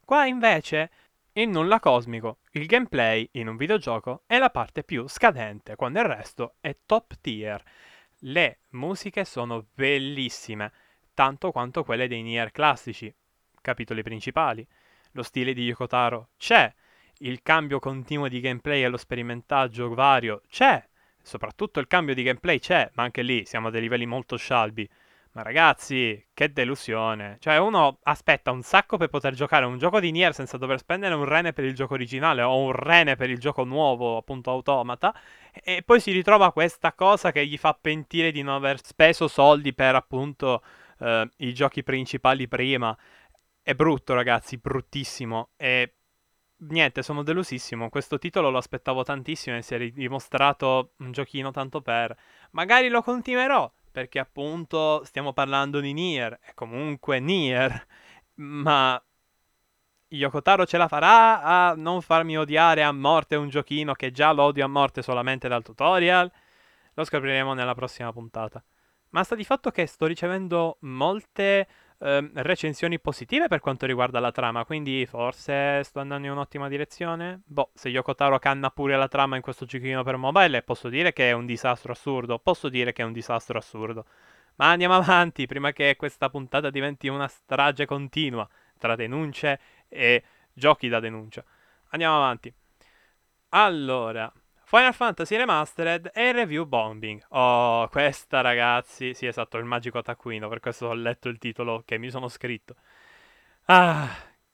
Qua 0.04 0.26
invece, 0.26 0.90
in 1.35 1.50
nulla 1.50 1.78
cosmico, 1.78 2.38
il 2.52 2.66
gameplay 2.66 3.28
in 3.33 3.49
un 3.49 3.57
videogioco 3.57 4.23
è 4.26 4.38
la 4.38 4.50
parte 4.50 4.83
più 4.83 5.07
scadente, 5.07 5.76
quando 5.76 6.00
il 6.00 6.07
resto 6.07 6.54
è 6.61 6.76
top 6.85 7.14
tier. 7.21 7.62
Le 8.23 8.59
musiche 8.71 9.25
sono 9.25 9.66
bellissime, 9.73 10.73
tanto 11.14 11.52
quanto 11.52 11.85
quelle 11.85 12.09
dei 12.09 12.23
Nier 12.23 12.50
classici, 12.50 13.14
capitoli 13.61 14.02
principali. 14.02 14.66
Lo 15.12 15.23
stile 15.23 15.52
di 15.52 15.64
Yokotaro 15.64 16.30
c'è, 16.37 16.73
il 17.18 17.42
cambio 17.42 17.78
continuo 17.78 18.28
di 18.28 18.40
gameplay 18.40 18.83
e 18.83 18.88
lo 18.88 18.97
sperimentaggio 18.97 19.92
vario 19.95 20.42
c'è, 20.49 20.88
soprattutto 21.28 21.78
il 21.78 21.87
cambio 21.87 22.14
di 22.14 22.25
gameplay 22.25 22.58
c'è, 22.58 22.90
ma 22.94 23.04
anche 23.04 23.23
lì 23.23 23.44
siamo 23.44 23.68
a 23.68 23.70
dei 23.70 23.82
livelli 23.82 24.06
molto 24.06 24.37
scialbi. 24.37 24.88
Ma 25.32 25.42
ragazzi, 25.42 26.26
che 26.35 26.52
delusione. 26.52 27.37
Cioè, 27.38 27.58
uno 27.58 27.99
aspetta 28.04 28.50
un 28.50 28.62
sacco 28.62 28.97
per 28.97 29.08
poter 29.08 29.35
giocare 29.35 29.66
un 29.66 29.78
gioco 29.78 30.00
di 30.00 30.11
Nier 30.11 30.35
senza 30.35 30.56
dover 30.56 30.78
spendere 30.78 31.14
un 31.14 31.25
rene 31.25 31.52
per 31.52 31.64
il 31.64 31.75
gioco 31.75 31.94
originale 31.94 32.42
o 32.42 32.58
un 32.58 32.73
rene 32.73 33.14
per 33.14 33.30
il 33.30 33.38
gioco 33.38 33.62
nuovo, 33.62 34.16
appunto 34.16 34.50
automata, 34.50 35.14
e 35.52 35.82
poi 35.85 36.00
si 36.00 36.11
ritrova 36.12 36.50
questa 36.52 36.92
cosa 36.94 37.30
che 37.30 37.47
gli 37.47 37.58
fa 37.58 37.78
pentire 37.80 38.32
di 38.32 38.42
non 38.42 38.54
aver 38.54 38.85
speso 38.85 39.28
soldi 39.28 39.75
per 39.75 39.94
appunto 39.94 40.62
eh, 40.99 41.28
i 41.37 41.52
giochi 41.54 41.82
principali 41.82 42.49
prima. 42.49 42.97
È 43.62 43.75
brutto, 43.75 44.14
ragazzi, 44.14 44.56
bruttissimo. 44.56 45.50
E 45.56 45.92
niente, 46.58 47.02
sono 47.02 47.22
delusissimo. 47.22 47.88
Questo 47.88 48.18
titolo 48.18 48.50
lo 48.50 48.58
aspettavo 48.58 49.02
tantissimo 49.02 49.56
e 49.56 49.62
si 49.62 49.74
è 49.74 49.90
dimostrato 49.90 50.92
un 50.98 51.12
giochino 51.12 51.50
tanto 51.50 51.80
per. 51.80 52.16
Magari 52.52 52.88
lo 52.88 53.02
continuerò, 53.02 53.70
perché 53.90 54.18
appunto 54.18 55.02
stiamo 55.04 55.32
parlando 55.32 55.80
di 55.80 55.92
Nier, 55.92 56.38
e 56.44 56.54
comunque 56.54 57.20
Nier, 57.20 57.86
ma 58.36 59.02
Yokotaro 60.10 60.64
ce 60.64 60.78
la 60.78 60.88
farà 60.88 61.42
a 61.42 61.74
non 61.74 62.00
farmi 62.00 62.38
odiare 62.38 62.82
a 62.82 62.92
morte 62.92 63.36
un 63.36 63.48
giochino 63.48 63.92
che 63.92 64.10
già 64.10 64.32
lo 64.32 64.44
odio 64.44 64.64
a 64.64 64.68
morte 64.68 65.02
solamente 65.02 65.48
dal 65.48 65.62
tutorial? 65.62 66.30
Lo 66.94 67.04
scopriremo 67.04 67.52
nella 67.52 67.74
prossima 67.74 68.12
puntata. 68.12 68.62
Ma 69.10 69.22
sta 69.22 69.34
di 69.34 69.44
fatto 69.44 69.70
che 69.70 69.86
sto 69.86 70.06
ricevendo 70.06 70.78
molte 70.80 71.66
eh, 72.00 72.31
recensioni 72.35 73.00
positive 73.00 73.49
per 73.49 73.61
quanto 73.61 73.87
riguarda 73.87 74.21
la 74.21 74.31
trama, 74.31 74.64
quindi 74.64 75.05
forse 75.07 75.83
sto 75.83 76.00
andando 76.00 76.26
in 76.26 76.33
un'ottima 76.33 76.69
direzione. 76.69 77.43
Boh, 77.45 77.71
se 77.75 77.88
Yoko 77.88 78.14
Taro 78.14 78.38
canna 78.38 78.71
pure 78.71 78.97
la 78.97 79.09
trama 79.09 79.37
in 79.37 79.43
questo 79.43 79.64
giochino 79.64 80.02
per 80.05 80.17
mobile, 80.17 80.62
posso 80.62 80.88
dire 80.88 81.12
che 81.12 81.31
è 81.31 81.33
un 81.33 81.47
disastro 81.47 81.93
assurdo. 81.93 82.38
Posso 82.38 82.69
dire 82.69 82.93
che 82.93 83.02
è 83.02 83.05
un 83.05 83.12
disastro 83.12 83.59
assurdo. 83.59 84.07
Ma 84.57 84.71
andiamo 84.71 84.95
avanti, 84.97 85.47
prima 85.47 85.73
che 85.73 85.97
questa 85.97 86.31
puntata 86.31 86.71
diventi 86.71 87.09
una 87.09 87.28
strage 87.28 87.87
continua 87.87 88.49
tra 88.78 88.95
denunce 88.97 89.61
e 89.88 90.23
giochi 90.52 90.88
da 90.88 91.00
denuncia. 91.00 91.45
Andiamo 91.90 92.17
avanti. 92.17 92.52
Allora, 93.50 94.31
Final 94.68 94.92
Fantasy 94.92 95.34
Remastered 95.34 96.10
e 96.12 96.30
Review 96.30 96.66
Bombing. 96.66 97.25
Oh, 97.30 97.88
questa 97.88 98.42
ragazzi, 98.42 99.14
sì 99.14 99.25
esatto, 99.25 99.56
il 99.56 99.64
magico 99.64 100.02
taccuino, 100.02 100.46
per 100.50 100.60
questo 100.60 100.88
ho 100.88 100.92
letto 100.92 101.30
il 101.30 101.38
titolo 101.38 101.82
che 101.87 101.96
mi 101.96 102.10
sono 102.10 102.28
scritto. 102.28 102.75
Ah, 103.64 104.06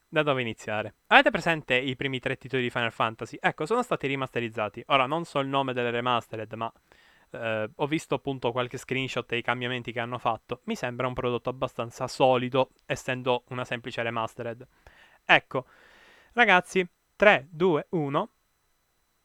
da 0.07 0.23
dove 0.23 0.41
iniziare? 0.41 0.95
Avete 1.09 1.33
presente 1.33 1.75
i 1.75 1.97
primi 1.97 2.21
tre 2.21 2.37
titoli 2.39 2.63
di 2.63 2.71
Final 2.71 2.93
Fantasy? 2.93 3.37
Ecco, 3.41 3.67
sono 3.67 3.83
stati 3.83 4.07
rimasterizzati. 4.07 4.85
Ora, 4.87 5.07
non 5.07 5.25
so 5.25 5.41
il 5.41 5.49
nome 5.49 5.73
delle 5.73 5.91
remastered, 5.91 6.53
ma 6.53 6.73
eh, 7.31 7.71
ho 7.75 7.87
visto 7.89 8.15
appunto 8.15 8.53
qualche 8.53 8.79
screenshot 8.79 9.27
dei 9.27 9.43
cambiamenti 9.43 9.91
che 9.91 9.99
hanno 9.99 10.19
fatto. 10.19 10.61
Mi 10.67 10.77
sembra 10.77 11.09
un 11.09 11.15
prodotto 11.15 11.51
abbastanza 11.51 12.07
solido, 12.07 12.71
essendo 12.87 13.43
una 13.49 13.65
semplice 13.65 14.01
remastered. 14.01 14.65
Ecco, 15.25 15.67
ragazzi, 16.35 16.89
3, 17.17 17.49
2, 17.51 17.87
1 17.89 18.29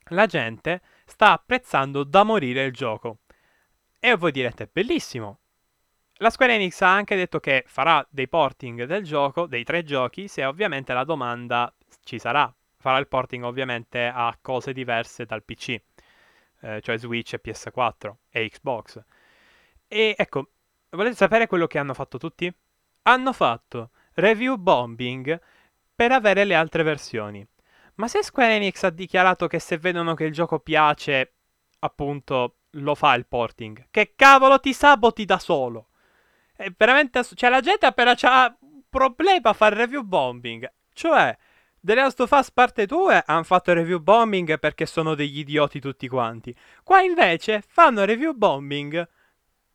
la 0.10 0.26
gente 0.26 0.82
sta 1.06 1.32
apprezzando 1.32 2.04
da 2.04 2.24
morire 2.24 2.66
il 2.66 2.74
gioco. 2.74 3.20
E 4.00 4.16
voi 4.16 4.32
direte, 4.32 4.70
bellissimo. 4.72 5.40
La 6.22 6.30
Square 6.30 6.56
Enix 6.56 6.82
ha 6.82 6.94
anche 6.94 7.16
detto 7.16 7.40
che 7.40 7.64
farà 7.68 8.06
dei 8.10 8.28
porting 8.28 8.84
del 8.84 9.04
gioco, 9.04 9.46
dei 9.46 9.64
tre 9.64 9.84
giochi, 9.84 10.28
se 10.28 10.44
ovviamente 10.44 10.94
la 10.94 11.04
domanda 11.04 11.74
ci 12.04 12.20
sarà. 12.20 12.54
Farà 12.78 12.98
il 12.98 13.08
porting 13.08 13.44
ovviamente 13.44 14.06
a 14.06 14.38
cose 14.42 14.74
diverse 14.74 15.26
dal 15.26 15.44
PC, 15.44 15.82
eh, 16.62 16.82
cioè 16.82 16.98
Switch 16.98 17.34
e 17.34 17.42
PS4 17.44 18.14
e 18.30 18.50
Xbox. 18.50 19.02
E 19.88 20.16
ecco, 20.18 20.50
volete 20.92 21.16
sapere 21.16 21.48
quello 21.48 21.68
che 21.68 21.78
hanno 21.78 21.94
fatto 21.94 22.18
tutti? 22.18 22.54
Hanno 23.04 23.34
fatto 23.34 23.92
review 24.16 24.56
bombing 24.58 25.40
per 25.96 26.12
avere 26.12 26.44
le 26.46 26.56
altre 26.56 26.84
versioni. 26.84 27.46
Ma 28.00 28.08
se 28.08 28.24
Square 28.24 28.56
Enix 28.56 28.84
ha 28.84 28.90
dichiarato 28.92 29.48
che 29.48 29.60
se 29.60 29.78
vedono 29.78 30.14
che 30.14 30.24
il 30.24 30.32
gioco 30.32 30.60
piace, 30.60 31.34
appunto, 31.80 32.60
lo 32.72 32.96
fa 32.96 33.14
il 33.16 33.28
porting, 33.28 33.88
che 33.92 34.14
cavolo 34.16 34.58
ti 34.62 34.72
saboti 34.72 35.26
da 35.26 35.38
solo? 35.38 35.90
È 36.56 36.72
veramente... 36.78 37.20
Ass- 37.20 37.34
cioè, 37.36 37.50
la 37.50 37.60
gente 37.60 37.86
appena 37.86 38.16
c'ha 38.16 38.56
un 38.62 38.84
problema 38.88 39.50
a 39.50 39.54
fare 39.54 39.76
review 39.76 40.04
bombing. 40.04 40.72
Cioè, 40.94 41.38
The 41.78 41.94
Last 41.94 42.22
of 42.22 42.32
Us 42.32 42.52
parte 42.52 42.86
2 42.86 43.24
hanno 43.26 43.44
fatto 43.44 43.74
review 43.74 44.00
bombing 44.00 44.60
perché 44.60 44.86
sono 44.86 45.14
degli 45.14 45.40
idioti 45.40 45.82
tutti 45.82 46.08
quanti. 46.08 46.56
Qua 46.84 47.02
invece 47.02 47.62
fanno 47.68 48.06
review 48.06 48.34
bombing 48.34 49.06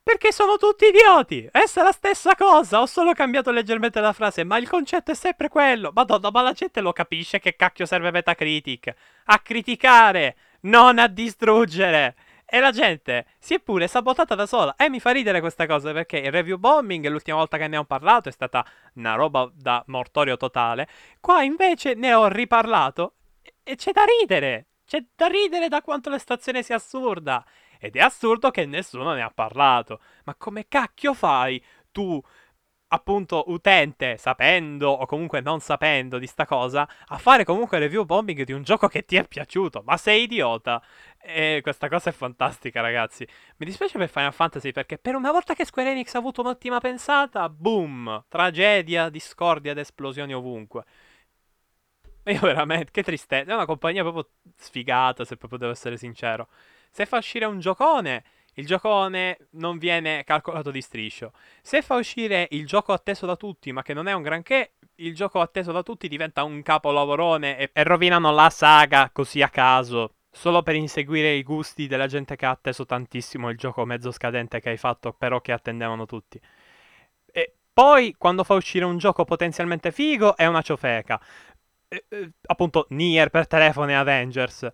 perché 0.05 0.33
sono 0.33 0.59
tutti 0.59 0.85
idioti! 0.85 1.49
Essa 1.51 1.81
è 1.81 1.83
la 1.83 1.91
stessa 1.91 2.37
cosa, 2.37 2.83
ho 2.83 2.87
solo 2.87 3.15
cambiato 3.15 3.51
leggermente 3.51 4.01
la 4.01 4.13
frase, 4.13 4.45
ma 4.45 4.59
il 4.59 4.69
concetto 4.69 5.11
è 5.11 5.15
sempre 5.15 5.49
quello. 5.49 5.93
Madonna, 5.95 6.31
ma 6.31 6.43
la 6.43 6.53
gente 6.53 6.83
lo 6.83 6.93
capisce 6.93 7.41
che 7.41 7.57
cacchio 7.57 7.87
serve 7.87 8.11
Metacritic? 8.11 8.95
A 9.25 9.39
criticare, 9.39 10.37
non 10.61 10.99
a 10.99 11.09
distruggere! 11.09 12.15
E 12.45 12.61
la 12.61 12.71
gente 12.71 13.27
si 13.39 13.55
è 13.55 13.61
pure 13.61 13.89
sabotata 13.89 14.35
da 14.35 14.45
sola. 14.47 14.77
E 14.77 14.91
mi 14.91 15.01
fa 15.01 15.11
ridere 15.11 15.41
questa 15.41 15.67
cosa 15.67 15.91
perché 15.93 16.19
il 16.19 16.31
review 16.31 16.59
bombing, 16.59 17.09
l'ultima 17.09 17.39
volta 17.39 17.57
che 17.57 17.67
ne 17.67 17.79
ho 17.79 17.85
parlato, 17.85 18.29
è 18.29 18.33
stata 18.33 18.65
una 18.97 19.15
roba 19.15 19.51
da 19.55 19.83
mortorio 19.87 20.37
totale. 20.37 20.87
Qua 21.19 21.43
invece 21.43 21.95
ne 21.95 22.13
ho 22.13 22.29
riparlato 22.29 23.15
e 23.63 23.75
c'è 23.77 23.93
da 23.93 24.05
ridere. 24.21 24.67
C'è 24.87 25.03
da 25.17 25.27
ridere 25.27 25.69
da 25.69 25.81
quanto 25.81 26.11
la 26.11 26.19
stazione 26.19 26.63
sia 26.63 26.77
assurda. 26.77 27.43
Ed 27.85 27.97
è 27.97 28.01
assurdo 28.01 28.51
che 28.51 28.65
nessuno 28.65 29.13
ne 29.13 29.21
ha 29.21 29.31
parlato. 29.31 30.01
Ma 30.25 30.35
come 30.37 30.67
cacchio 30.69 31.13
fai 31.13 31.63
tu, 31.93 32.19
appunto, 32.89 33.45
utente, 33.49 34.17
sapendo 34.17 34.89
o 34.89 35.05
comunque 35.05 35.43
non 35.43 35.61
sapendo 35.61 36.17
di 36.19 36.27
sta 36.27 36.47
cosa, 36.47 36.89
a 37.09 37.19
fare 37.19 37.45
comunque 37.45 37.79
review 37.79 38.05
bombing 38.05 38.45
di 38.45 38.53
un 38.53 38.63
gioco 38.63 38.89
che 38.89 39.05
ti 39.05 39.17
è 39.17 39.29
piaciuto? 39.29 39.83
Ma 39.85 39.99
sei 39.99 40.23
idiota! 40.23 40.83
E 41.19 41.61
questa 41.63 41.91
cosa 41.91 42.09
è 42.09 42.13
fantastica, 42.15 42.81
ragazzi. 42.81 43.29
Mi 43.59 43.67
dispiace 43.67 43.99
per 43.99 44.09
Final 44.09 44.33
Fantasy 44.33 44.73
perché 44.73 44.97
per 44.97 45.15
una 45.15 45.31
volta 45.31 45.53
che 45.55 45.67
Square 45.67 45.91
Enix 45.91 46.15
ha 46.15 46.19
avuto 46.19 46.41
un'ottima 46.41 46.81
pensata, 46.81 47.51
boom! 47.51 48.25
Tragedia, 48.29 49.11
discordia 49.11 49.73
ed 49.73 49.79
esplosioni 49.79 50.33
ovunque. 50.33 50.85
Io 52.25 52.41
veramente, 52.41 52.91
che 52.91 53.03
tristezza. 53.03 53.51
È 53.51 53.55
una 53.55 53.67
compagnia 53.67 54.03
proprio 54.03 54.31
sfigata, 54.57 55.27
se 55.27 55.37
proprio 55.37 55.59
devo 55.59 55.73
essere 55.73 55.99
sincero. 55.99 56.49
Se 56.95 57.07
fa 57.07 57.17
uscire 57.17 57.45
un 57.45 57.59
giocone, 57.59 58.23
il 58.55 58.67
giocone 58.67 59.49
non 59.55 59.79
viene 59.79 60.23
calcolato 60.23 60.71
di 60.71 60.81
striscio. 60.81 61.33
Se 61.61 61.83
fa 61.83 61.97
uscire 61.97 62.47
il 62.53 62.69
gioco 62.69 62.93
atteso 62.93 63.27
da 63.27 63.35
tutti, 63.35 63.73
ma 63.73 63.83
che 63.83 63.95
non 63.95 64.07
è 64.07 64.13
un 64.13 64.23
granché, 64.23 64.75
il 64.97 65.13
gioco 65.13 65.41
atteso 65.41 65.73
da 65.73 65.83
tutti 65.83 66.07
diventa 66.07 66.45
un 66.45 66.63
capolavorone 66.63 67.59
e, 67.59 67.71
e 67.73 67.83
rovinano 67.83 68.31
la 68.31 68.49
saga 68.49 69.11
così 69.13 69.43
a 69.43 69.49
caso. 69.49 70.19
Solo 70.31 70.63
per 70.63 70.77
inseguire 70.77 71.33
i 71.33 71.43
gusti 71.43 71.89
della 71.89 72.07
gente 72.07 72.37
che 72.37 72.47
ha 72.47 72.51
atteso 72.51 72.87
tantissimo 72.87 73.51
il 73.51 73.57
gioco 73.57 73.85
mezzo 73.85 74.13
scadente 74.13 74.61
che 74.61 74.69
hai 74.69 74.77
fatto, 74.77 75.13
però 75.13 75.41
che 75.41 75.51
attendevano 75.51 76.07
tutti. 76.07 76.41
E 77.33 77.55
poi, 77.73 78.15
quando 78.17 78.45
fa 78.45 78.55
uscire 78.55 78.85
un 78.85 78.99
gioco 78.99 79.25
potenzialmente 79.25 79.91
figo, 79.91 80.37
è 80.37 80.47
una 80.47 80.63
ciofeca 80.63 81.21
eh, 81.89 82.31
appunto 82.47 82.87
Nier 82.91 83.31
per 83.31 83.49
telefono 83.49 83.91
e 83.91 83.95
Avengers. 83.95 84.71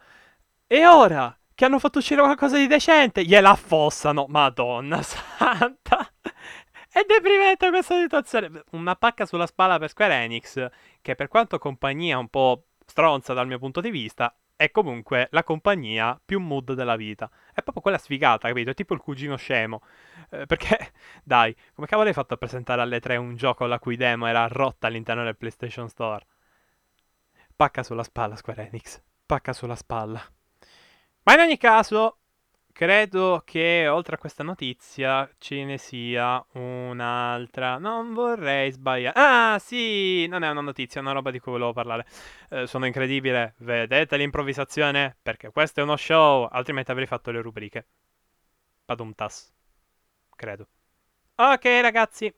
E 0.67 0.87
ora 0.87 1.35
che 1.61 1.67
hanno 1.67 1.79
fatto 1.79 1.99
uscire 1.99 2.23
qualcosa 2.23 2.57
di 2.57 2.67
decente, 2.67 3.23
gliela 3.23 3.51
affossano. 3.51 4.25
Madonna 4.31 5.03
santa. 5.05 6.11
È 6.89 7.05
deprimente 7.07 7.69
questa 7.69 8.01
situazione. 8.01 8.65
Una 8.71 8.97
pacca 8.97 9.27
sulla 9.27 9.47
spalla 9.47 9.79
per 9.79 9.91
Square 9.91 10.15
Enix, 10.23 10.67
che 11.03 11.15
per 11.15 11.29
quanto 11.29 11.59
compagnia 11.59 12.17
un 12.17 12.29
po' 12.29 12.69
stronza 12.87 13.35
dal 13.35 13.47
mio 13.47 13.59
punto 13.59 13.83
di 13.83 13.91
vista, 13.91 14.35
è 14.57 14.71
comunque 14.71 15.29
la 15.33 15.45
compagnia 15.45 16.19
più 16.25 16.41
mood 16.41 16.73
della 16.73 16.97
vita. 16.97 17.29
È 17.53 17.61
proprio 17.61 17.83
quella 17.83 17.99
sfigata, 17.99 18.49
capito? 18.49 18.71
È 18.71 18.75
tipo 18.75 18.95
il 18.95 19.01
cugino 19.01 19.37
scemo. 19.37 19.83
Eh, 20.31 20.47
perché, 20.47 20.93
dai, 21.23 21.55
come 21.75 21.87
cavolo 21.87 22.09
hai 22.09 22.15
fatto 22.15 22.33
a 22.33 22.39
presentare 22.39 22.81
alle 22.81 23.01
3 23.01 23.19
un 23.19 23.37
gioco 23.37 23.67
la 23.67 23.79
cui 23.79 23.97
demo 23.97 24.27
era 24.27 24.47
rotta 24.47 24.87
all'interno 24.87 25.25
del 25.25 25.37
PlayStation 25.37 25.91
Store? 25.91 26.25
Pacca 27.55 27.83
sulla 27.83 28.03
spalla, 28.03 28.35
Square 28.35 28.69
Enix. 28.69 28.99
Pacca 29.27 29.53
sulla 29.53 29.77
spalla. 29.77 30.27
Ma 31.23 31.35
in 31.35 31.41
ogni 31.41 31.59
caso, 31.59 32.19
credo 32.73 33.43
che 33.45 33.87
oltre 33.89 34.15
a 34.17 34.19
questa 34.19 34.43
notizia 34.43 35.31
ce 35.39 35.65
ne 35.65 35.77
sia 35.77 36.45
un'altra. 36.53 37.77
Non 37.79 38.15
vorrei 38.15 38.73
sbagliare. 38.73 39.19
Ah, 39.19 39.59
sì, 39.59 40.27
non 40.29 40.43
è 40.45 40.49
una 40.51 40.63
notizia, 40.63 41.01
è 41.01 41.03
una 41.03 41.13
roba 41.13 41.31
di 41.31 41.39
cui 41.39 41.53
volevo 41.53 41.73
parlare. 41.73 42.07
Eh, 42.49 42.67
sono 42.67 42.87
incredibile. 42.87 43.55
Vedete 43.59 44.17
l'improvvisazione? 44.17 45.17
Perché 45.21 45.51
questo 45.51 45.81
è 45.81 45.83
uno 45.83 45.97
show, 45.97 46.49
altrimenti 46.51 46.91
avrei 46.91 47.07
fatto 47.07 47.31
le 47.31 47.43
rubriche. 47.43 47.87
Padumtas. 48.85 49.53
Credo. 50.35 50.69
Ok, 51.35 51.65
ragazzi. 51.83 52.33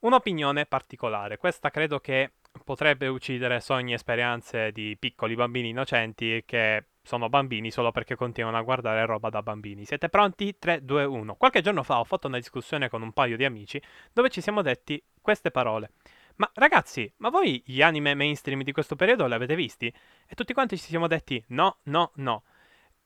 Un'opinione 0.00 0.66
particolare. 0.66 1.36
Questa 1.36 1.70
credo 1.70 2.00
che 2.00 2.32
potrebbe 2.64 3.06
uccidere 3.06 3.60
sogni 3.60 3.92
e 3.92 3.98
speranze 3.98 4.72
di 4.72 4.96
piccoli 4.98 5.34
bambini 5.34 5.68
innocenti 5.68 6.42
che 6.44 6.84
sono 7.06 7.28
bambini 7.28 7.70
solo 7.70 7.92
perché 7.92 8.16
continuano 8.16 8.58
a 8.58 8.62
guardare 8.62 9.06
roba 9.06 9.28
da 9.30 9.40
bambini. 9.40 9.84
Siete 9.84 10.08
pronti? 10.08 10.56
3, 10.58 10.84
2, 10.84 11.04
1. 11.04 11.36
Qualche 11.36 11.62
giorno 11.62 11.84
fa 11.84 12.00
ho 12.00 12.04
fatto 12.04 12.26
una 12.26 12.36
discussione 12.36 12.88
con 12.88 13.00
un 13.00 13.12
paio 13.12 13.36
di 13.36 13.44
amici 13.44 13.80
dove 14.12 14.28
ci 14.28 14.40
siamo 14.40 14.60
detti 14.60 15.00
queste 15.20 15.52
parole. 15.52 15.92
Ma 16.36 16.50
ragazzi, 16.54 17.10
ma 17.18 17.28
voi 17.30 17.62
gli 17.64 17.80
anime 17.80 18.14
mainstream 18.14 18.62
di 18.62 18.72
questo 18.72 18.96
periodo 18.96 19.24
li 19.26 19.34
avete 19.34 19.54
visti? 19.54 19.86
E 19.86 20.34
tutti 20.34 20.52
quanti 20.52 20.76
ci 20.76 20.86
siamo 20.86 21.06
detti 21.06 21.42
no, 21.50 21.78
no, 21.84 22.10
no. 22.16 22.42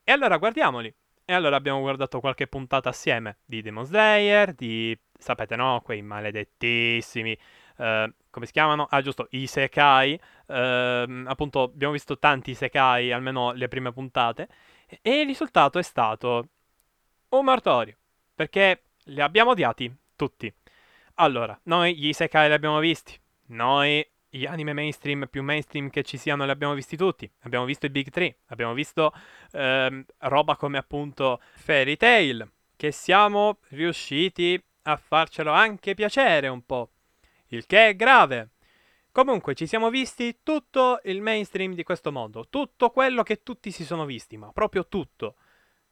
E 0.03 0.13
allora 0.13 0.39
guardiamoli. 0.39 0.93
E 1.27 1.33
allora 1.35 1.57
abbiamo 1.57 1.81
guardato 1.81 2.21
qualche 2.21 2.47
puntata 2.47 2.89
assieme 2.89 3.41
di 3.45 3.61
Demon 3.61 3.85
Slayer, 3.85 4.55
di, 4.55 4.99
sapete 5.17 5.57
no, 5.57 5.83
quei 5.85 6.01
maledettissimi 6.01 7.39
Uh, 7.81 8.13
come 8.29 8.45
si 8.45 8.53
chiamano? 8.53 8.87
Ah, 8.91 9.01
giusto, 9.01 9.29
i 9.31 9.47
Sekai. 9.47 10.21
Uh, 10.47 11.25
appunto, 11.25 11.63
abbiamo 11.63 11.95
visto 11.95 12.19
tanti 12.19 12.55
Sekai, 12.55 13.11
almeno 13.11 13.53
le 13.53 13.69
prime 13.69 13.91
puntate. 13.91 14.49
E 15.01 15.21
il 15.21 15.27
risultato 15.27 15.79
è 15.79 15.83
stato 15.83 16.49
un 17.31 17.45
martorio. 17.45 17.97
Perché 18.35 18.83
li 19.05 19.21
abbiamo 19.23 19.53
odiati 19.53 19.91
tutti. 20.15 20.53
Allora, 21.15 21.59
noi 21.65 21.97
gli 21.97 22.13
Sekai 22.13 22.49
li 22.49 22.55
abbiamo 22.55 22.81
visti. 22.81 23.19
Noi 23.47 24.07
gli 24.29 24.45
anime 24.45 24.75
mainstream 24.75 25.27
più 25.29 25.43
mainstream 25.43 25.89
che 25.89 26.03
ci 26.03 26.19
siano 26.19 26.45
li 26.45 26.51
abbiamo 26.51 26.75
visti 26.75 26.99
tutti. 26.99 27.31
Abbiamo 27.41 27.65
visto 27.65 27.87
i 27.87 27.91
Big 27.91 28.11
Three. 28.11 28.41
Abbiamo 28.49 28.75
visto 28.75 29.15
uh, 29.53 30.05
roba 30.19 30.57
come 30.57 30.77
appunto 30.77 31.41
Fairy 31.55 31.97
Tail. 31.97 32.47
Che 32.77 32.93
siamo 32.93 33.59
riusciti 33.69 34.63
a 34.83 34.97
farcelo 34.97 35.51
anche 35.51 35.95
piacere 35.95 36.49
un 36.49 36.65
po' 36.65 36.91
il 37.51 37.67
che 37.67 37.89
è 37.89 37.97
grave. 37.97 38.51
Comunque 39.13 39.55
ci 39.55 39.67
siamo 39.67 39.91
visti 39.91 40.39
tutto 40.43 41.01
il 41.05 41.21
mainstream 41.21 41.75
di 41.75 41.83
questo 41.83 42.13
mondo, 42.13 42.49
tutto 42.49 42.91
quello 42.91 43.23
che 43.23 43.43
tutti 43.43 43.71
si 43.71 43.85
sono 43.85 44.05
visti, 44.05 44.37
ma 44.37 44.53
proprio 44.53 44.87
tutto. 44.87 45.37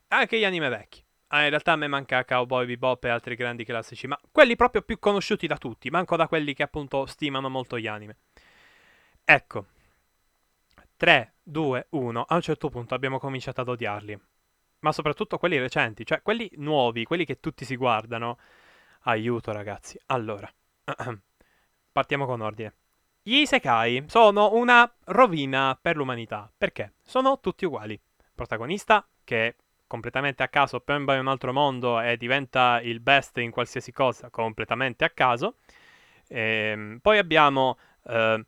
Anche 0.08 0.38
gli 0.38 0.44
anime 0.44 0.68
vecchi. 0.68 1.04
Ah, 1.28 1.42
in 1.42 1.50
realtà 1.50 1.72
a 1.72 1.76
me 1.76 1.88
manca 1.88 2.24
Cowboy 2.24 2.64
Bebop 2.64 3.04
e 3.04 3.08
altri 3.10 3.34
grandi 3.34 3.64
classici, 3.64 4.06
ma 4.06 4.18
quelli 4.30 4.56
proprio 4.56 4.82
più 4.82 4.98
conosciuti 4.98 5.46
da 5.46 5.58
tutti, 5.58 5.90
manco 5.90 6.16
da 6.16 6.28
quelli 6.28 6.54
che 6.54 6.62
appunto 6.62 7.04
stimano 7.06 7.48
molto 7.50 7.78
gli 7.78 7.86
anime. 7.86 8.18
Ecco. 9.24 9.66
3, 10.96 11.34
2, 11.42 11.86
1, 11.90 12.22
a 12.22 12.34
un 12.34 12.40
certo 12.40 12.68
punto 12.70 12.94
abbiamo 12.94 13.18
cominciato 13.18 13.60
ad 13.60 13.68
odiarli. 13.68 14.18
Ma 14.80 14.92
soprattutto 14.92 15.38
quelli 15.38 15.58
recenti, 15.58 16.06
cioè 16.06 16.22
quelli 16.22 16.50
nuovi, 16.56 17.04
quelli 17.04 17.24
che 17.24 17.40
tutti 17.40 17.64
si 17.64 17.76
guardano. 17.76 18.38
Aiuto 19.02 19.52
ragazzi. 19.52 19.98
Allora. 20.06 20.50
partiamo 21.98 22.26
con 22.26 22.40
ordine. 22.40 22.74
Gli 23.20 23.38
Isekai 23.38 24.04
sono 24.06 24.54
una 24.54 24.88
rovina 25.06 25.76
per 25.80 25.96
l'umanità. 25.96 26.48
Perché? 26.56 26.92
Sono 27.02 27.40
tutti 27.40 27.64
uguali. 27.64 28.00
Protagonista 28.32 29.04
che 29.24 29.56
completamente 29.84 30.44
a 30.44 30.48
caso 30.48 30.78
pemba 30.78 31.14
in 31.14 31.20
un 31.20 31.26
altro 31.26 31.52
mondo 31.52 32.00
e 32.00 32.16
diventa 32.16 32.80
il 32.80 33.00
best 33.00 33.38
in 33.38 33.50
qualsiasi 33.50 33.90
cosa 33.90 34.30
completamente 34.30 35.04
a 35.04 35.10
caso. 35.10 35.56
Ehm, 36.28 37.00
poi 37.02 37.18
abbiamo 37.18 37.78
eh, 38.04 38.44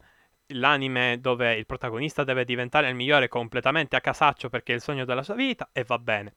l'anime 0.46 1.18
dove 1.20 1.54
il 1.54 1.66
protagonista 1.66 2.22
deve 2.22 2.44
diventare 2.44 2.88
il 2.88 2.94
migliore 2.94 3.26
completamente 3.26 3.96
a 3.96 4.00
casaccio 4.00 4.48
perché 4.48 4.72
è 4.72 4.76
il 4.76 4.82
sogno 4.82 5.04
della 5.04 5.24
sua 5.24 5.34
vita 5.34 5.70
e 5.72 5.82
va 5.82 5.98
bene. 5.98 6.36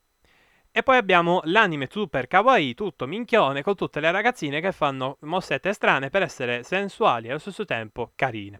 E 0.76 0.82
poi 0.82 0.98
abbiamo 0.98 1.42
l'anime 1.44 1.88
super 1.88 2.26
kawaii, 2.26 2.74
tutto 2.74 3.06
minchione, 3.06 3.62
con 3.62 3.76
tutte 3.76 4.00
le 4.00 4.10
ragazzine 4.10 4.60
che 4.60 4.72
fanno 4.72 5.18
mossette 5.22 5.72
strane 5.72 6.10
per 6.10 6.24
essere 6.24 6.64
sensuali 6.64 7.28
e 7.28 7.30
allo 7.30 7.38
stesso 7.38 7.64
tempo 7.64 8.12
carine. 8.16 8.60